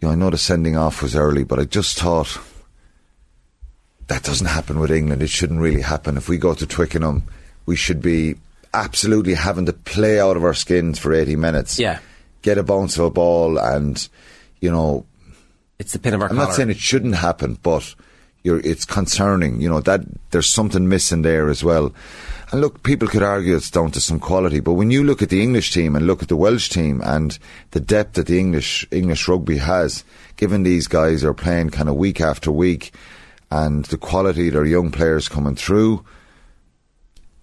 you 0.00 0.08
know, 0.08 0.10
I 0.10 0.14
know 0.14 0.30
the 0.30 0.38
sending 0.38 0.76
off 0.76 1.02
was 1.02 1.14
early, 1.14 1.44
but 1.44 1.58
I 1.58 1.64
just 1.64 1.98
thought 1.98 2.38
that 4.08 4.22
doesn't 4.22 4.46
happen 4.46 4.78
with 4.80 4.90
England. 4.90 5.22
It 5.22 5.30
shouldn't 5.30 5.60
really 5.60 5.82
happen. 5.82 6.16
If 6.16 6.28
we 6.28 6.38
go 6.38 6.54
to 6.54 6.66
Twickenham, 6.66 7.22
we 7.66 7.76
should 7.76 8.02
be 8.02 8.36
absolutely 8.74 9.34
having 9.34 9.66
to 9.66 9.72
play 9.72 10.18
out 10.18 10.36
of 10.36 10.44
our 10.44 10.54
skins 10.54 10.98
for 10.98 11.12
eighty 11.12 11.36
minutes. 11.36 11.78
Yeah. 11.78 11.98
get 12.42 12.58
a 12.58 12.62
bounce 12.62 12.96
of 12.98 13.04
a 13.04 13.10
ball, 13.10 13.58
and 13.58 14.08
you 14.60 14.70
know, 14.70 15.06
it's 15.78 15.92
the 15.92 15.98
pin 15.98 16.14
of 16.14 16.22
our 16.22 16.28
I'm 16.30 16.36
collar. 16.36 16.48
not 16.48 16.56
saying 16.56 16.70
it 16.70 16.78
shouldn't 16.78 17.14
happen, 17.16 17.58
but 17.62 17.94
you're, 18.42 18.60
it's 18.60 18.84
concerning. 18.84 19.60
You 19.60 19.68
know 19.68 19.80
that 19.80 20.00
there's 20.30 20.50
something 20.50 20.88
missing 20.88 21.22
there 21.22 21.48
as 21.48 21.62
well. 21.62 21.92
And 22.50 22.60
look, 22.60 22.82
people 22.82 23.08
could 23.08 23.22
argue 23.22 23.56
it's 23.56 23.70
down 23.70 23.92
to 23.92 24.00
some 24.00 24.20
quality, 24.20 24.60
but 24.60 24.74
when 24.74 24.90
you 24.90 25.02
look 25.04 25.22
at 25.22 25.30
the 25.30 25.42
English 25.42 25.72
team 25.72 25.96
and 25.96 26.06
look 26.06 26.22
at 26.22 26.28
the 26.28 26.36
Welsh 26.36 26.68
team 26.68 27.00
and 27.02 27.38
the 27.70 27.80
depth 27.80 28.14
that 28.14 28.26
the 28.26 28.38
English 28.38 28.86
English 28.90 29.26
rugby 29.26 29.56
has, 29.56 30.04
given 30.36 30.62
these 30.62 30.86
guys 30.86 31.24
are 31.24 31.32
playing 31.32 31.70
kind 31.70 31.88
of 31.88 31.96
week 31.96 32.20
after 32.20 32.52
week, 32.52 32.92
and 33.50 33.86
the 33.86 33.96
quality 33.96 34.50
their 34.50 34.66
young 34.66 34.90
players 34.90 35.28
coming 35.28 35.56
through, 35.56 36.04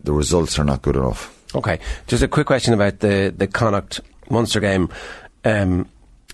the 0.04 0.14
results 0.14 0.60
are 0.60 0.64
not 0.64 0.82
good 0.82 0.96
enough. 0.96 1.36
Okay, 1.56 1.80
just 2.06 2.22
a 2.22 2.28
quick 2.28 2.46
question 2.46 2.74
about 2.74 3.00
the 3.00 3.34
the 3.36 3.48
Connacht 3.48 4.02
Munster 4.30 4.60
game. 4.60 4.90
Um, 5.44 5.90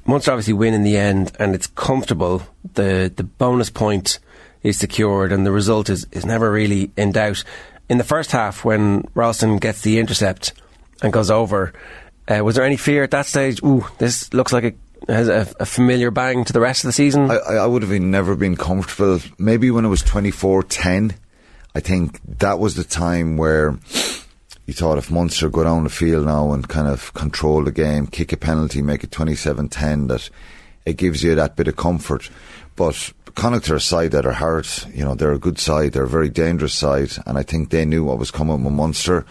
Munster 0.06 0.32
obviously 0.32 0.54
win 0.54 0.74
in 0.74 0.84
the 0.84 0.98
end, 0.98 1.32
and 1.40 1.56
it's 1.56 1.68
comfortable. 1.68 2.42
the 2.74 3.12
The 3.16 3.24
bonus 3.24 3.70
point 3.70 4.20
is 4.66 4.80
secured, 4.80 5.32
and 5.32 5.46
the 5.46 5.52
result 5.52 5.90
is 5.90 6.08
is 6.12 6.26
never 6.26 6.52
really 6.52 6.92
in 6.98 7.12
doubt. 7.12 7.44
In 7.88 8.00
the 8.00 8.04
first 8.04 8.32
half, 8.32 8.66
when 8.66 9.04
Ralston 9.14 9.58
gets 9.58 9.82
the 9.82 10.00
intercept 10.00 10.54
and 11.04 11.14
goes 11.14 11.30
over, 11.30 11.72
uh, 12.28 12.44
was 12.44 12.56
there 12.56 12.66
any 12.66 12.78
fear 12.78 13.04
at 13.04 13.12
that 13.12 13.28
stage? 13.28 13.62
Ooh, 13.64 13.86
this 14.00 14.34
looks 14.34 14.52
like 14.52 14.64
it 14.64 14.78
has 15.08 15.28
a, 15.28 15.48
a 15.60 15.66
familiar 15.66 16.10
bang 16.10 16.44
to 16.46 16.54
the 16.54 16.60
rest 16.60 16.84
of 16.84 16.88
the 16.88 16.94
season. 16.94 17.30
I, 17.30 17.36
I 17.36 17.68
would 17.68 17.84
have 17.84 17.92
been 17.92 18.10
never 18.10 18.36
been 18.36 18.56
comfortable. 18.56 19.20
Maybe 19.38 19.70
when 19.70 19.86
it 19.86 19.90
was 19.90 20.02
24 20.02 20.64
10, 20.64 21.14
I 21.76 21.80
think 21.80 22.20
that 22.40 22.58
was 22.58 22.74
the 22.74 22.84
time 22.84 23.38
where 23.38 23.78
you 24.66 24.74
thought 24.74 24.98
if 24.98 25.12
Munster 25.12 25.48
go 25.50 25.64
down 25.64 25.84
the 25.84 25.92
field 25.92 26.26
now 26.26 26.54
and 26.54 26.68
kind 26.68 26.88
of 26.88 27.14
control 27.14 27.64
the 27.64 27.72
game, 27.72 28.08
kick 28.08 28.34
a 28.34 28.38
penalty, 28.38 28.82
make 28.82 29.04
it 29.04 29.12
27-10, 29.12 30.08
that 30.08 30.28
it 30.88 30.98
gives 30.98 31.22
you 31.22 31.36
that 31.36 31.56
bit 31.56 31.68
of 31.68 31.76
comfort. 31.76 32.32
But 32.76 33.14
Connacht 33.36 33.70
are 33.70 33.76
a 33.76 33.82
side 33.82 34.12
that 34.12 34.26
are 34.26 34.32
hard. 34.32 34.68
You 34.94 35.04
know, 35.04 35.14
they're 35.14 35.34
a 35.34 35.40
good 35.40 35.60
side. 35.60 35.92
They're 35.92 36.04
a 36.04 36.08
very 36.08 36.30
dangerous 36.30 36.74
side, 36.74 37.12
and 37.26 37.38
I 37.38 37.44
think 37.44 37.70
they 37.70 37.86
knew 37.86 38.04
what 38.04 38.18
was 38.18 38.32
coming 38.32 38.64
with 38.64 38.74
Munster. 38.74 39.26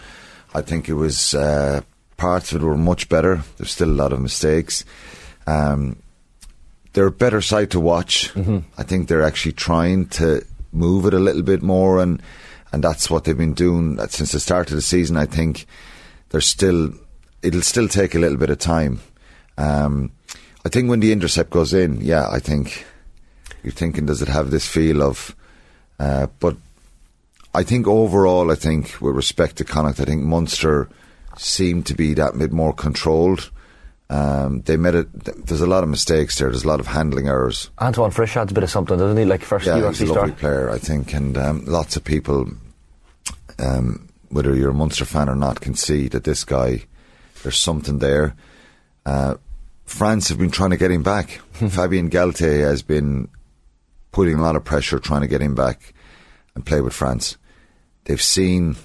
I 0.53 0.61
think 0.61 0.87
it 0.87 0.93
was 0.93 1.33
uh, 1.33 1.81
parts 2.17 2.53
of 2.53 2.61
it 2.61 2.65
were 2.65 2.77
much 2.77 3.09
better. 3.09 3.41
There's 3.57 3.71
still 3.71 3.89
a 3.89 3.91
lot 3.91 4.13
of 4.13 4.21
mistakes. 4.21 4.85
Um, 5.47 5.97
they're 6.93 7.07
a 7.07 7.11
better 7.11 7.41
side 7.41 7.71
to 7.71 7.79
watch. 7.79 8.33
Mm-hmm. 8.33 8.59
I 8.77 8.83
think 8.83 9.07
they're 9.07 9.23
actually 9.23 9.51
trying 9.51 10.07
to 10.09 10.45
move 10.71 11.05
it 11.05 11.13
a 11.13 11.19
little 11.19 11.43
bit 11.43 11.61
more, 11.61 12.01
and 12.01 12.21
and 12.71 12.83
that's 12.83 13.09
what 13.09 13.23
they've 13.23 13.37
been 13.37 13.53
doing 13.53 13.97
since 14.07 14.31
the 14.31 14.39
start 14.39 14.69
of 14.69 14.75
the 14.75 14.81
season. 14.81 15.17
I 15.17 15.25
think 15.25 15.65
there's 16.29 16.47
still 16.47 16.93
it'll 17.41 17.61
still 17.61 17.87
take 17.87 18.15
a 18.15 18.19
little 18.19 18.37
bit 18.37 18.49
of 18.49 18.59
time. 18.59 19.01
Um, 19.57 20.11
I 20.65 20.69
think 20.69 20.89
when 20.89 20.99
the 20.99 21.11
intercept 21.11 21.49
goes 21.49 21.73
in, 21.73 22.01
yeah, 22.01 22.29
I 22.29 22.39
think 22.39 22.85
you're 23.65 23.73
thinking, 23.73 24.05
does 24.05 24.21
it 24.21 24.27
have 24.27 24.51
this 24.51 24.67
feel 24.67 25.01
of? 25.01 25.35
Uh, 25.99 26.27
but 26.39 26.55
I 27.53 27.63
think 27.63 27.87
overall, 27.87 28.51
I 28.51 28.55
think 28.55 29.01
with 29.01 29.15
respect 29.15 29.57
to 29.57 29.65
Connacht, 29.65 29.99
I 29.99 30.05
think 30.05 30.23
Munster 30.23 30.87
seemed 31.37 31.85
to 31.87 31.95
be 31.95 32.13
that 32.13 32.37
bit 32.37 32.51
more 32.51 32.73
controlled. 32.73 33.49
Um, 34.09 34.61
they 34.61 34.77
made 34.77 34.93
it. 34.93 35.47
There's 35.47 35.61
a 35.61 35.67
lot 35.67 35.83
of 35.83 35.89
mistakes 35.89 36.37
there. 36.37 36.49
There's 36.49 36.63
a 36.63 36.67
lot 36.67 36.79
of 36.79 36.87
handling 36.87 37.27
errors. 37.27 37.71
Antoine 37.79 38.11
Frisch 38.11 38.37
adds 38.37 38.51
a 38.51 38.53
bit 38.53 38.63
of 38.63 38.69
something, 38.69 38.97
doesn't 38.97 39.17
he? 39.17 39.25
Like 39.25 39.41
first 39.41 39.65
yeah, 39.65 39.75
he's 39.75 40.01
a 40.01 40.05
lovely 40.05 40.29
start. 40.29 40.37
player, 40.37 40.69
I 40.69 40.77
think, 40.77 41.13
and 41.13 41.35
um, 41.37 41.65
lots 41.65 41.95
of 41.95 42.03
people, 42.03 42.47
um, 43.57 44.07
whether 44.29 44.53
you're 44.53 44.69
a 44.69 44.75
Munster 44.75 45.05
fan 45.05 45.27
or 45.27 45.35
not, 45.35 45.61
can 45.61 45.73
see 45.75 46.07
that 46.09 46.23
this 46.23 46.43
guy. 46.43 46.83
There's 47.41 47.57
something 47.57 47.99
there. 47.99 48.35
Uh, 49.05 49.35
France 49.85 50.29
have 50.29 50.39
been 50.39 50.51
trying 50.51 50.71
to 50.71 50.77
get 50.77 50.91
him 50.91 51.03
back. 51.03 51.29
Fabien 51.53 52.09
Galthié 52.09 52.61
has 52.61 52.81
been 52.81 53.29
putting 54.15 54.39
a 54.39 54.41
lot 54.41 54.55
of 54.55 54.63
pressure 54.63 54.97
trying 54.97 55.21
to 55.21 55.27
get 55.27 55.41
him 55.41 55.53
back 55.55 55.93
and 56.55 56.65
play 56.65 56.79
with 56.81 56.93
France. 56.93 57.37
They've 58.05 58.21
seen 58.21 58.77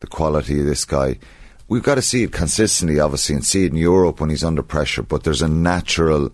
the 0.00 0.06
quality 0.06 0.58
of 0.60 0.66
this 0.66 0.84
guy 0.86 1.18
we've 1.68 1.82
got 1.84 1.94
to 1.94 2.02
see 2.02 2.24
it 2.24 2.32
consistently, 2.32 2.98
obviously, 2.98 3.34
and 3.36 3.44
see 3.44 3.64
it 3.64 3.70
in 3.70 3.76
Europe 3.78 4.20
when 4.20 4.28
he's 4.28 4.42
under 4.42 4.62
pressure. 4.62 5.02
But 5.04 5.22
there's 5.22 5.40
a 5.42 5.48
natural. 5.48 6.32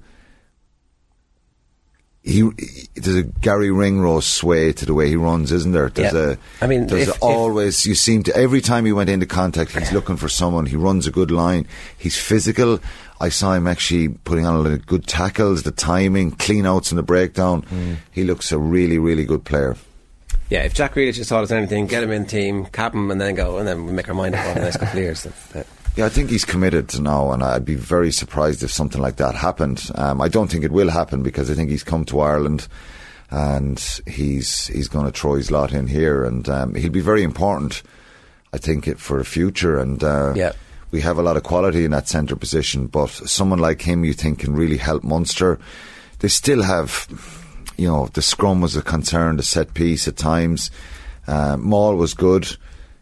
He, 2.23 2.43
there's 2.97 3.17
a 3.17 3.23
Garry 3.23 3.71
Ringrose 3.71 4.27
sway 4.27 4.73
to 4.73 4.85
the 4.87 4.95
way 4.95 5.09
he 5.09 5.15
runs, 5.15 5.53
isn't 5.53 5.71
there? 5.73 5.91
There's 5.91 6.13
Yeah. 6.15 6.33
a. 6.33 6.65
I 6.65 6.67
mean, 6.67 6.87
there's 6.89 7.09
if- 7.09 7.23
always 7.23 7.87
you 7.87 7.95
seem 7.95 8.25
to 8.25 8.35
every 8.37 8.61
time 8.61 8.85
he 8.85 8.93
went 8.93 9.11
into 9.11 9.27
contact, 9.27 9.73
he's 9.79 9.93
looking 9.93 10.17
for 10.17 10.29
someone. 10.29 10.67
He 10.67 10.75
runs 10.77 11.07
a 11.07 11.13
good 11.13 11.31
line. 11.31 11.69
He's 11.97 12.17
physical. 12.17 12.81
I 13.21 13.29
saw 13.31 13.55
him 13.55 13.67
actually 13.67 14.09
putting 14.09 14.45
on 14.47 14.55
a 14.57 14.59
lot 14.61 14.73
of 14.73 14.87
good 14.87 15.07
tackles, 15.07 15.63
the 15.63 15.71
timing, 15.73 16.33
clean 16.33 16.67
outs 16.67 16.91
in 16.93 16.97
the 16.97 17.03
breakdown. 17.03 17.63
Mm. 17.63 17.97
He 18.13 18.25
looks 18.25 18.53
a 18.53 18.59
really, 18.59 18.99
really 18.99 19.25
good 19.25 19.45
player. 19.45 19.77
Yeah, 20.51 20.63
if 20.63 20.75
Jack 20.75 20.95
Grealish 20.95 21.17
has 21.17 21.29
taught 21.29 21.43
us 21.43 21.51
anything, 21.51 21.87
get 21.87 22.03
him 22.05 22.13
in 22.13 22.27
team, 22.27 22.67
cap 22.67 22.95
him, 22.95 23.11
and 23.11 23.21
then 23.21 23.35
go, 23.35 23.59
and 23.59 23.67
then 23.67 23.87
we 23.87 23.93
make 23.93 24.09
our 24.09 24.15
mind 24.15 24.35
up 24.35 24.45
over 24.47 24.55
the 24.61 24.65
next 24.67 24.77
couple 24.77 24.99
of 24.99 25.03
years. 25.05 25.23
That- 25.25 25.49
that- 25.55 25.67
Yeah, 25.97 26.05
I 26.05 26.09
think 26.11 26.29
he's 26.29 26.45
committed 26.45 26.89
to 26.91 27.01
now, 27.01 27.33
and 27.33 27.43
I'd 27.43 27.65
be 27.65 27.75
very 27.75 28.13
surprised 28.13 28.63
if 28.63 28.71
something 28.71 29.01
like 29.01 29.17
that 29.17 29.35
happened. 29.35 29.91
Um, 29.95 30.21
I 30.21 30.29
don't 30.29 30.49
think 30.51 30.63
it 30.63 30.71
will 30.71 30.91
happen 30.91 31.23
because 31.23 31.51
I 31.51 31.55
think 31.55 31.71
he's 31.71 31.83
come 31.83 32.05
to 32.05 32.21
Ireland 32.21 32.69
and 33.31 33.83
he's 34.07 34.67
he's 34.69 34.89
going 34.89 35.07
to 35.07 35.11
throw 35.19 35.35
his 35.35 35.51
lot 35.51 35.73
in 35.73 35.87
here, 35.87 36.23
and 36.23 36.49
um, 36.49 36.75
he'll 36.75 36.93
be 36.93 37.01
very 37.01 37.23
important. 37.23 37.83
I 38.53 38.59
think 38.59 38.87
it 38.87 39.01
for 39.01 39.19
the 39.19 39.25
future, 39.25 39.79
and 39.79 40.03
uh, 40.05 40.35
Yeah. 40.37 40.53
We 40.91 41.01
have 41.01 41.19
a 41.19 41.23
lot 41.23 41.37
of 41.37 41.43
quality 41.43 41.85
in 41.85 41.91
that 41.91 42.09
centre 42.09 42.37
position. 42.37 42.87
But 42.87 43.11
someone 43.11 43.59
like 43.59 43.83
him, 43.83 44.05
you 44.05 44.13
think, 44.13 44.41
can 44.41 44.55
really 44.55 44.77
help 44.77 45.05
Munster. 45.05 45.59
They 46.21 46.29
still 46.29 46.63
have, 46.63 47.07
you 47.77 47.89
know, 47.89 48.09
the 48.13 48.23
scrum 48.23 48.61
was 48.61 48.77
a 48.77 48.83
concern, 48.83 49.37
the 49.37 49.43
set 49.43 49.75
piece 49.75 50.09
at 50.09 50.17
times. 50.17 50.71
Uh, 51.27 51.57
Maul 51.57 51.97
was 51.97 52.15
good. 52.15 52.57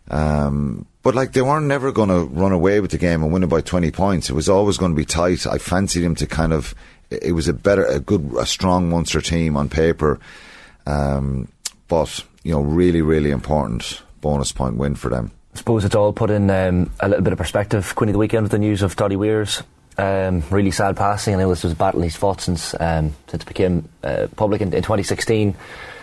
Um, 0.08 0.86
but 1.02 1.14
like 1.14 1.32
they 1.32 1.42
weren't 1.42 1.66
never 1.66 1.92
going 1.92 2.08
to 2.08 2.24
run 2.24 2.52
away 2.52 2.80
with 2.80 2.90
the 2.90 2.98
game 2.98 3.22
and 3.22 3.32
win 3.32 3.42
it 3.42 3.48
by 3.48 3.60
20 3.60 3.90
points. 3.90 4.30
It 4.30 4.34
was 4.34 4.48
always 4.48 4.78
going 4.78 4.92
to 4.92 4.96
be 4.96 5.04
tight. 5.04 5.46
I 5.46 5.58
fancied 5.58 6.02
him 6.02 6.14
to 6.16 6.26
kind 6.26 6.52
of, 6.52 6.74
it 7.10 7.32
was 7.32 7.46
a 7.46 7.52
better, 7.52 7.84
a 7.84 8.00
good, 8.00 8.34
a 8.38 8.46
strong 8.46 8.88
Munster 8.88 9.20
team 9.20 9.56
on 9.56 9.68
paper. 9.68 10.18
Um, 10.86 11.48
but, 11.88 12.24
you 12.42 12.52
know, 12.52 12.62
really, 12.62 13.02
really 13.02 13.30
important 13.30 14.02
bonus 14.20 14.52
point 14.52 14.76
win 14.76 14.94
for 14.94 15.10
them. 15.10 15.30
I 15.54 15.58
suppose 15.58 15.84
it's 15.84 15.94
all 15.94 16.12
put 16.12 16.30
in 16.30 16.50
um, 16.50 16.90
a 16.98 17.08
little 17.08 17.22
bit 17.22 17.32
of 17.32 17.38
perspective. 17.38 17.94
Of 17.96 18.12
the 18.12 18.18
weekend 18.18 18.42
with 18.42 18.52
the 18.52 18.58
news 18.58 18.82
of 18.82 18.96
Doddy 18.96 19.16
Weir's 19.16 19.62
um, 19.96 20.42
really 20.50 20.70
sad 20.70 20.96
passing. 20.96 21.34
I 21.34 21.38
know 21.38 21.48
this 21.48 21.62
was 21.62 21.72
a 21.72 21.76
battle 21.76 22.02
he's 22.02 22.16
fought 22.16 22.40
since 22.40 22.74
um, 22.80 23.14
since 23.28 23.42
it 23.42 23.46
became 23.46 23.88
uh, 24.02 24.26
public 24.36 24.60
in, 24.60 24.68
in 24.68 24.82
2016. 24.82 25.54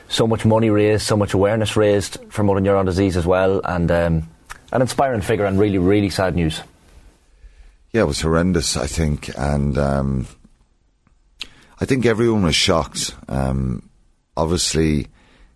So 0.07 0.27
much 0.27 0.45
money 0.45 0.69
raised, 0.69 1.05
so 1.05 1.15
much 1.15 1.33
awareness 1.33 1.75
raised 1.75 2.17
for 2.29 2.43
motor 2.43 2.59
neuron 2.59 2.85
disease 2.85 3.15
as 3.17 3.25
well, 3.25 3.61
and 3.63 3.89
um, 3.91 4.29
an 4.71 4.81
inspiring 4.81 5.21
figure 5.21 5.45
and 5.45 5.59
really, 5.59 5.77
really 5.77 6.09
sad 6.09 6.35
news. 6.35 6.61
Yeah, 7.91 8.01
it 8.01 8.07
was 8.07 8.21
horrendous, 8.21 8.77
I 8.77 8.87
think, 8.87 9.29
and 9.37 9.77
um, 9.77 10.27
I 11.79 11.85
think 11.85 12.05
everyone 12.05 12.43
was 12.43 12.55
shocked. 12.55 13.15
Um, 13.27 13.89
obviously, 14.35 15.07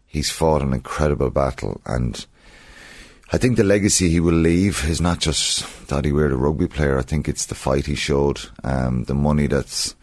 he's 0.06 0.30
fought 0.30 0.62
an 0.62 0.74
incredible 0.74 1.30
battle, 1.30 1.82
and 1.86 2.26
I 3.32 3.38
think 3.38 3.58
the 3.58 3.64
legacy 3.64 4.10
he 4.10 4.20
will 4.20 4.36
leave 4.36 4.88
is 4.88 5.02
not 5.02 5.20
just 5.20 5.88
that 5.88 6.06
he 6.06 6.12
were 6.12 6.28
a 6.28 6.36
rugby 6.36 6.68
player. 6.68 7.00
I 7.00 7.02
think 7.02 7.28
it's 7.28 7.48
the 7.48 7.56
fight 7.56 7.88
he 7.88 7.96
showed, 7.96 8.42
um, 8.64 9.06
the 9.06 9.16
money 9.16 9.48
that's 9.48 9.96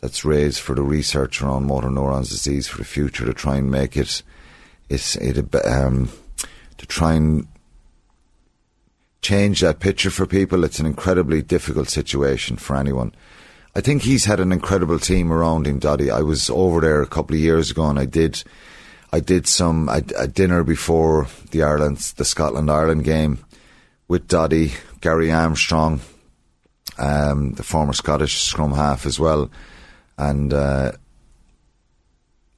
that's 0.00 0.24
raised 0.24 0.60
for 0.60 0.74
the 0.74 0.82
research 0.82 1.40
around 1.40 1.66
motor 1.66 1.90
neurons 1.90 2.28
disease 2.28 2.68
for 2.68 2.78
the 2.78 2.84
future 2.84 3.24
to 3.24 3.32
try 3.32 3.56
and 3.56 3.70
make 3.70 3.96
it, 3.96 4.22
it's 4.88 5.16
it 5.16 5.54
um, 5.66 6.10
to 6.78 6.86
try 6.86 7.14
and 7.14 7.48
change 9.22 9.60
that 9.60 9.80
picture 9.80 10.10
for 10.10 10.26
people. 10.26 10.64
It's 10.64 10.78
an 10.78 10.86
incredibly 10.86 11.42
difficult 11.42 11.88
situation 11.88 12.56
for 12.56 12.76
anyone. 12.76 13.12
I 13.74 13.80
think 13.80 14.02
he's 14.02 14.24
had 14.24 14.40
an 14.40 14.52
incredible 14.52 14.98
team 14.98 15.32
around 15.32 15.66
him, 15.66 15.78
Doddy. 15.78 16.10
I 16.10 16.20
was 16.20 16.48
over 16.48 16.80
there 16.80 17.02
a 17.02 17.06
couple 17.06 17.34
of 17.34 17.42
years 17.42 17.70
ago, 17.70 17.86
and 17.86 17.98
I 17.98 18.06
did, 18.06 18.42
I 19.16 19.20
did 19.20 19.46
some 19.46 19.88
a, 19.88 20.02
a 20.18 20.28
dinner 20.28 20.62
before 20.62 21.28
the 21.50 21.62
Ireland, 21.62 21.96
the 22.18 22.24
Scotland 22.26 22.70
Ireland 22.70 23.04
game 23.04 23.38
with 24.08 24.28
Doddy, 24.28 24.74
Gary 25.00 25.32
Armstrong, 25.32 26.00
um, 26.98 27.52
the 27.52 27.62
former 27.62 27.94
Scottish 27.94 28.42
scrum 28.42 28.72
half 28.72 29.06
as 29.06 29.18
well, 29.18 29.50
and 30.18 30.52
uh, 30.52 30.92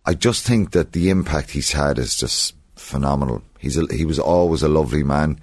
I 0.04 0.14
just 0.14 0.44
think 0.44 0.72
that 0.72 0.90
the 0.90 1.10
impact 1.10 1.52
he's 1.52 1.70
had 1.70 1.96
is 1.96 2.16
just 2.16 2.56
phenomenal. 2.74 3.42
He's 3.60 3.76
a, 3.78 3.86
he 3.94 4.04
was 4.04 4.18
always 4.18 4.64
a 4.64 4.68
lovely 4.68 5.04
man. 5.04 5.38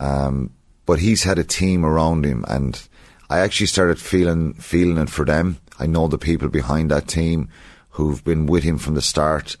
Um, 0.00 0.54
but 0.86 0.98
he's 0.98 1.24
had 1.24 1.38
a 1.38 1.44
team 1.44 1.84
around 1.84 2.24
him, 2.24 2.46
and 2.48 2.80
I 3.28 3.40
actually 3.40 3.66
started 3.66 4.00
feeling 4.00 4.54
feeling 4.54 4.96
it 4.96 5.10
for 5.10 5.26
them. 5.26 5.58
I 5.78 5.84
know 5.84 6.08
the 6.08 6.16
people 6.16 6.48
behind 6.48 6.90
that 6.90 7.06
team 7.06 7.50
who've 7.90 8.24
been 8.24 8.46
with 8.46 8.62
him 8.62 8.78
from 8.78 8.94
the 8.94 9.02
start. 9.02 9.58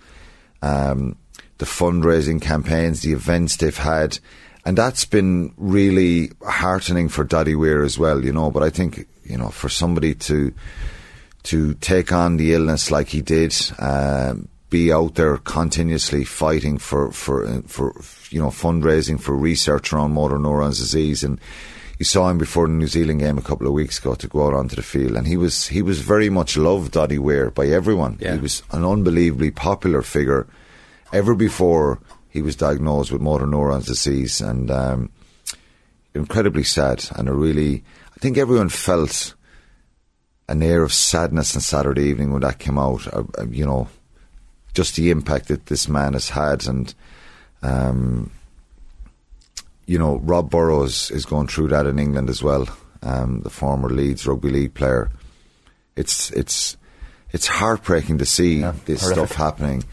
Um, 0.62 1.16
the 1.58 1.66
fundraising 1.66 2.40
campaigns, 2.40 3.02
the 3.02 3.12
events 3.12 3.56
they've 3.56 3.76
had, 3.76 4.18
and 4.64 4.76
that's 4.76 5.04
been 5.04 5.52
really 5.56 6.30
heartening 6.46 7.08
for 7.08 7.24
Doddy 7.24 7.54
Weir 7.54 7.82
as 7.82 7.98
well. 7.98 8.24
You 8.24 8.32
know, 8.32 8.50
but 8.50 8.62
I 8.62 8.70
think 8.70 9.06
you 9.24 9.36
know 9.36 9.48
for 9.48 9.68
somebody 9.68 10.14
to 10.14 10.52
to 11.44 11.74
take 11.74 12.12
on 12.12 12.36
the 12.36 12.54
illness 12.54 12.90
like 12.90 13.08
he 13.08 13.22
did, 13.22 13.54
um, 13.78 14.48
be 14.70 14.92
out 14.92 15.14
there 15.14 15.38
continuously 15.38 16.24
fighting 16.24 16.78
for 16.78 17.10
for 17.12 17.62
for 17.62 17.94
you 18.30 18.40
know 18.40 18.48
fundraising 18.48 19.20
for 19.20 19.34
research 19.34 19.92
around 19.92 20.12
motor 20.12 20.38
neurons 20.38 20.78
disease, 20.78 21.24
and 21.24 21.40
you 21.98 22.04
saw 22.04 22.28
him 22.30 22.38
before 22.38 22.68
the 22.68 22.72
New 22.72 22.86
Zealand 22.86 23.20
game 23.20 23.38
a 23.38 23.42
couple 23.42 23.66
of 23.66 23.72
weeks 23.72 23.98
ago 23.98 24.14
to 24.14 24.28
go 24.28 24.46
out 24.46 24.54
onto 24.54 24.76
the 24.76 24.82
field, 24.82 25.16
and 25.16 25.26
he 25.26 25.36
was 25.36 25.66
he 25.66 25.82
was 25.82 26.00
very 26.00 26.30
much 26.30 26.56
loved, 26.56 26.92
Doddy 26.92 27.18
Weir, 27.18 27.50
by 27.50 27.66
everyone. 27.66 28.18
Yeah. 28.20 28.34
He 28.34 28.40
was 28.40 28.62
an 28.70 28.84
unbelievably 28.84 29.50
popular 29.52 30.02
figure. 30.02 30.46
Ever 31.12 31.34
before 31.34 32.00
he 32.28 32.42
was 32.42 32.54
diagnosed 32.54 33.10
with 33.10 33.20
motor 33.20 33.46
neurons 33.46 33.86
disease, 33.86 34.40
and 34.40 34.70
um, 34.70 35.10
incredibly 36.14 36.62
sad, 36.62 37.04
and 37.16 37.28
a 37.28 37.32
really, 37.32 37.82
I 38.16 38.20
think 38.20 38.38
everyone 38.38 38.68
felt 38.68 39.34
an 40.48 40.62
air 40.62 40.82
of 40.82 40.92
sadness 40.92 41.54
on 41.56 41.62
Saturday 41.62 42.04
evening 42.04 42.32
when 42.32 42.42
that 42.42 42.58
came 42.58 42.78
out. 42.78 43.06
Uh, 43.12 43.24
uh, 43.38 43.46
you 43.50 43.66
know, 43.66 43.88
just 44.72 44.94
the 44.94 45.10
impact 45.10 45.48
that 45.48 45.66
this 45.66 45.88
man 45.88 46.12
has 46.12 46.28
had, 46.28 46.66
and 46.68 46.94
um, 47.62 48.30
you 49.88 49.98
know, 49.98 50.18
Rob 50.18 50.50
Burrows 50.50 51.10
is 51.10 51.24
going 51.26 51.48
through 51.48 51.68
that 51.68 51.86
in 51.86 51.98
England 51.98 52.28
as 52.30 52.42
well. 52.42 52.68
Um, 53.02 53.40
the 53.42 53.50
former 53.50 53.88
Leeds 53.88 54.26
rugby 54.26 54.50
league 54.50 54.74
player. 54.74 55.10
It's 55.96 56.30
it's 56.32 56.76
it's 57.32 57.46
heartbreaking 57.46 58.18
to 58.18 58.24
see 58.26 58.60
Yeah, 58.60 58.74
this 58.84 59.00
horrific. 59.02 59.26
stuff 59.28 59.36
happening. 59.36 59.84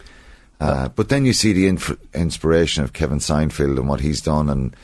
Uh, 0.59 0.89
But 0.89 1.09
then 1.09 1.25
you 1.25 1.33
see 1.33 1.53
the 1.53 1.67
inf- 1.67 1.97
inspiration 2.13 2.83
of 2.83 2.93
Kevin 2.93 3.19
Sinfield 3.19 3.77
and 3.79 3.87
what 3.89 4.01
he's 4.01 4.21
done, 4.21 4.49
and 4.49 4.75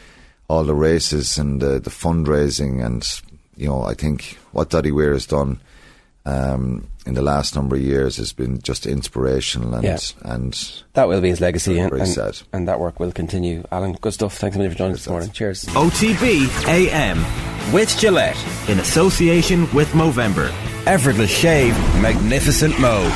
all 0.47 0.63
the 0.63 0.75
races 0.75 1.37
and 1.37 1.61
the, 1.61 1.79
the 1.79 1.89
fundraising, 1.89 2.83
and 2.85 3.03
you 3.57 3.67
know, 3.67 3.83
I 3.83 3.93
think 3.95 4.37
what 4.53 4.69
Doddy 4.69 4.91
Weir 4.91 5.13
has 5.13 5.25
done 5.25 5.59
um, 6.25 6.87
in 7.05 7.13
the 7.15 7.21
last 7.21 7.55
number 7.55 7.75
of 7.75 7.81
years 7.81 8.17
has 8.17 8.31
been 8.33 8.61
just 8.61 8.85
inspirational, 8.85 9.73
and 9.73 9.83
Yeah. 9.83 9.97
and 10.23 10.53
That 10.93 11.07
will 11.07 11.21
be 11.21 11.29
his 11.29 11.41
legacy, 11.41 11.79
and, 11.79 11.91
and, 11.91 12.43
and 12.53 12.67
that 12.67 12.79
work 12.79 12.99
will 12.99 13.11
continue. 13.11 13.63
Alan, 13.71 13.93
good 13.93 14.13
stuff. 14.13 14.37
Thanks 14.37 14.55
a 14.55 14.59
million 14.59 14.71
for 14.73 14.77
joining 14.77 14.93
us 14.93 14.99
this 14.99 15.09
morning. 15.09 15.31
Cheers. 15.31 15.65
OTB 15.65 16.67
AM 16.67 17.17
with 17.73 17.97
Gillette 17.97 18.37
in 18.69 18.79
association 18.79 19.61
with 19.73 19.89
Movember. 19.93 20.51
Effortless 20.85 21.29
shave, 21.31 21.73
magnificent 22.01 22.79
mo. 22.79 23.09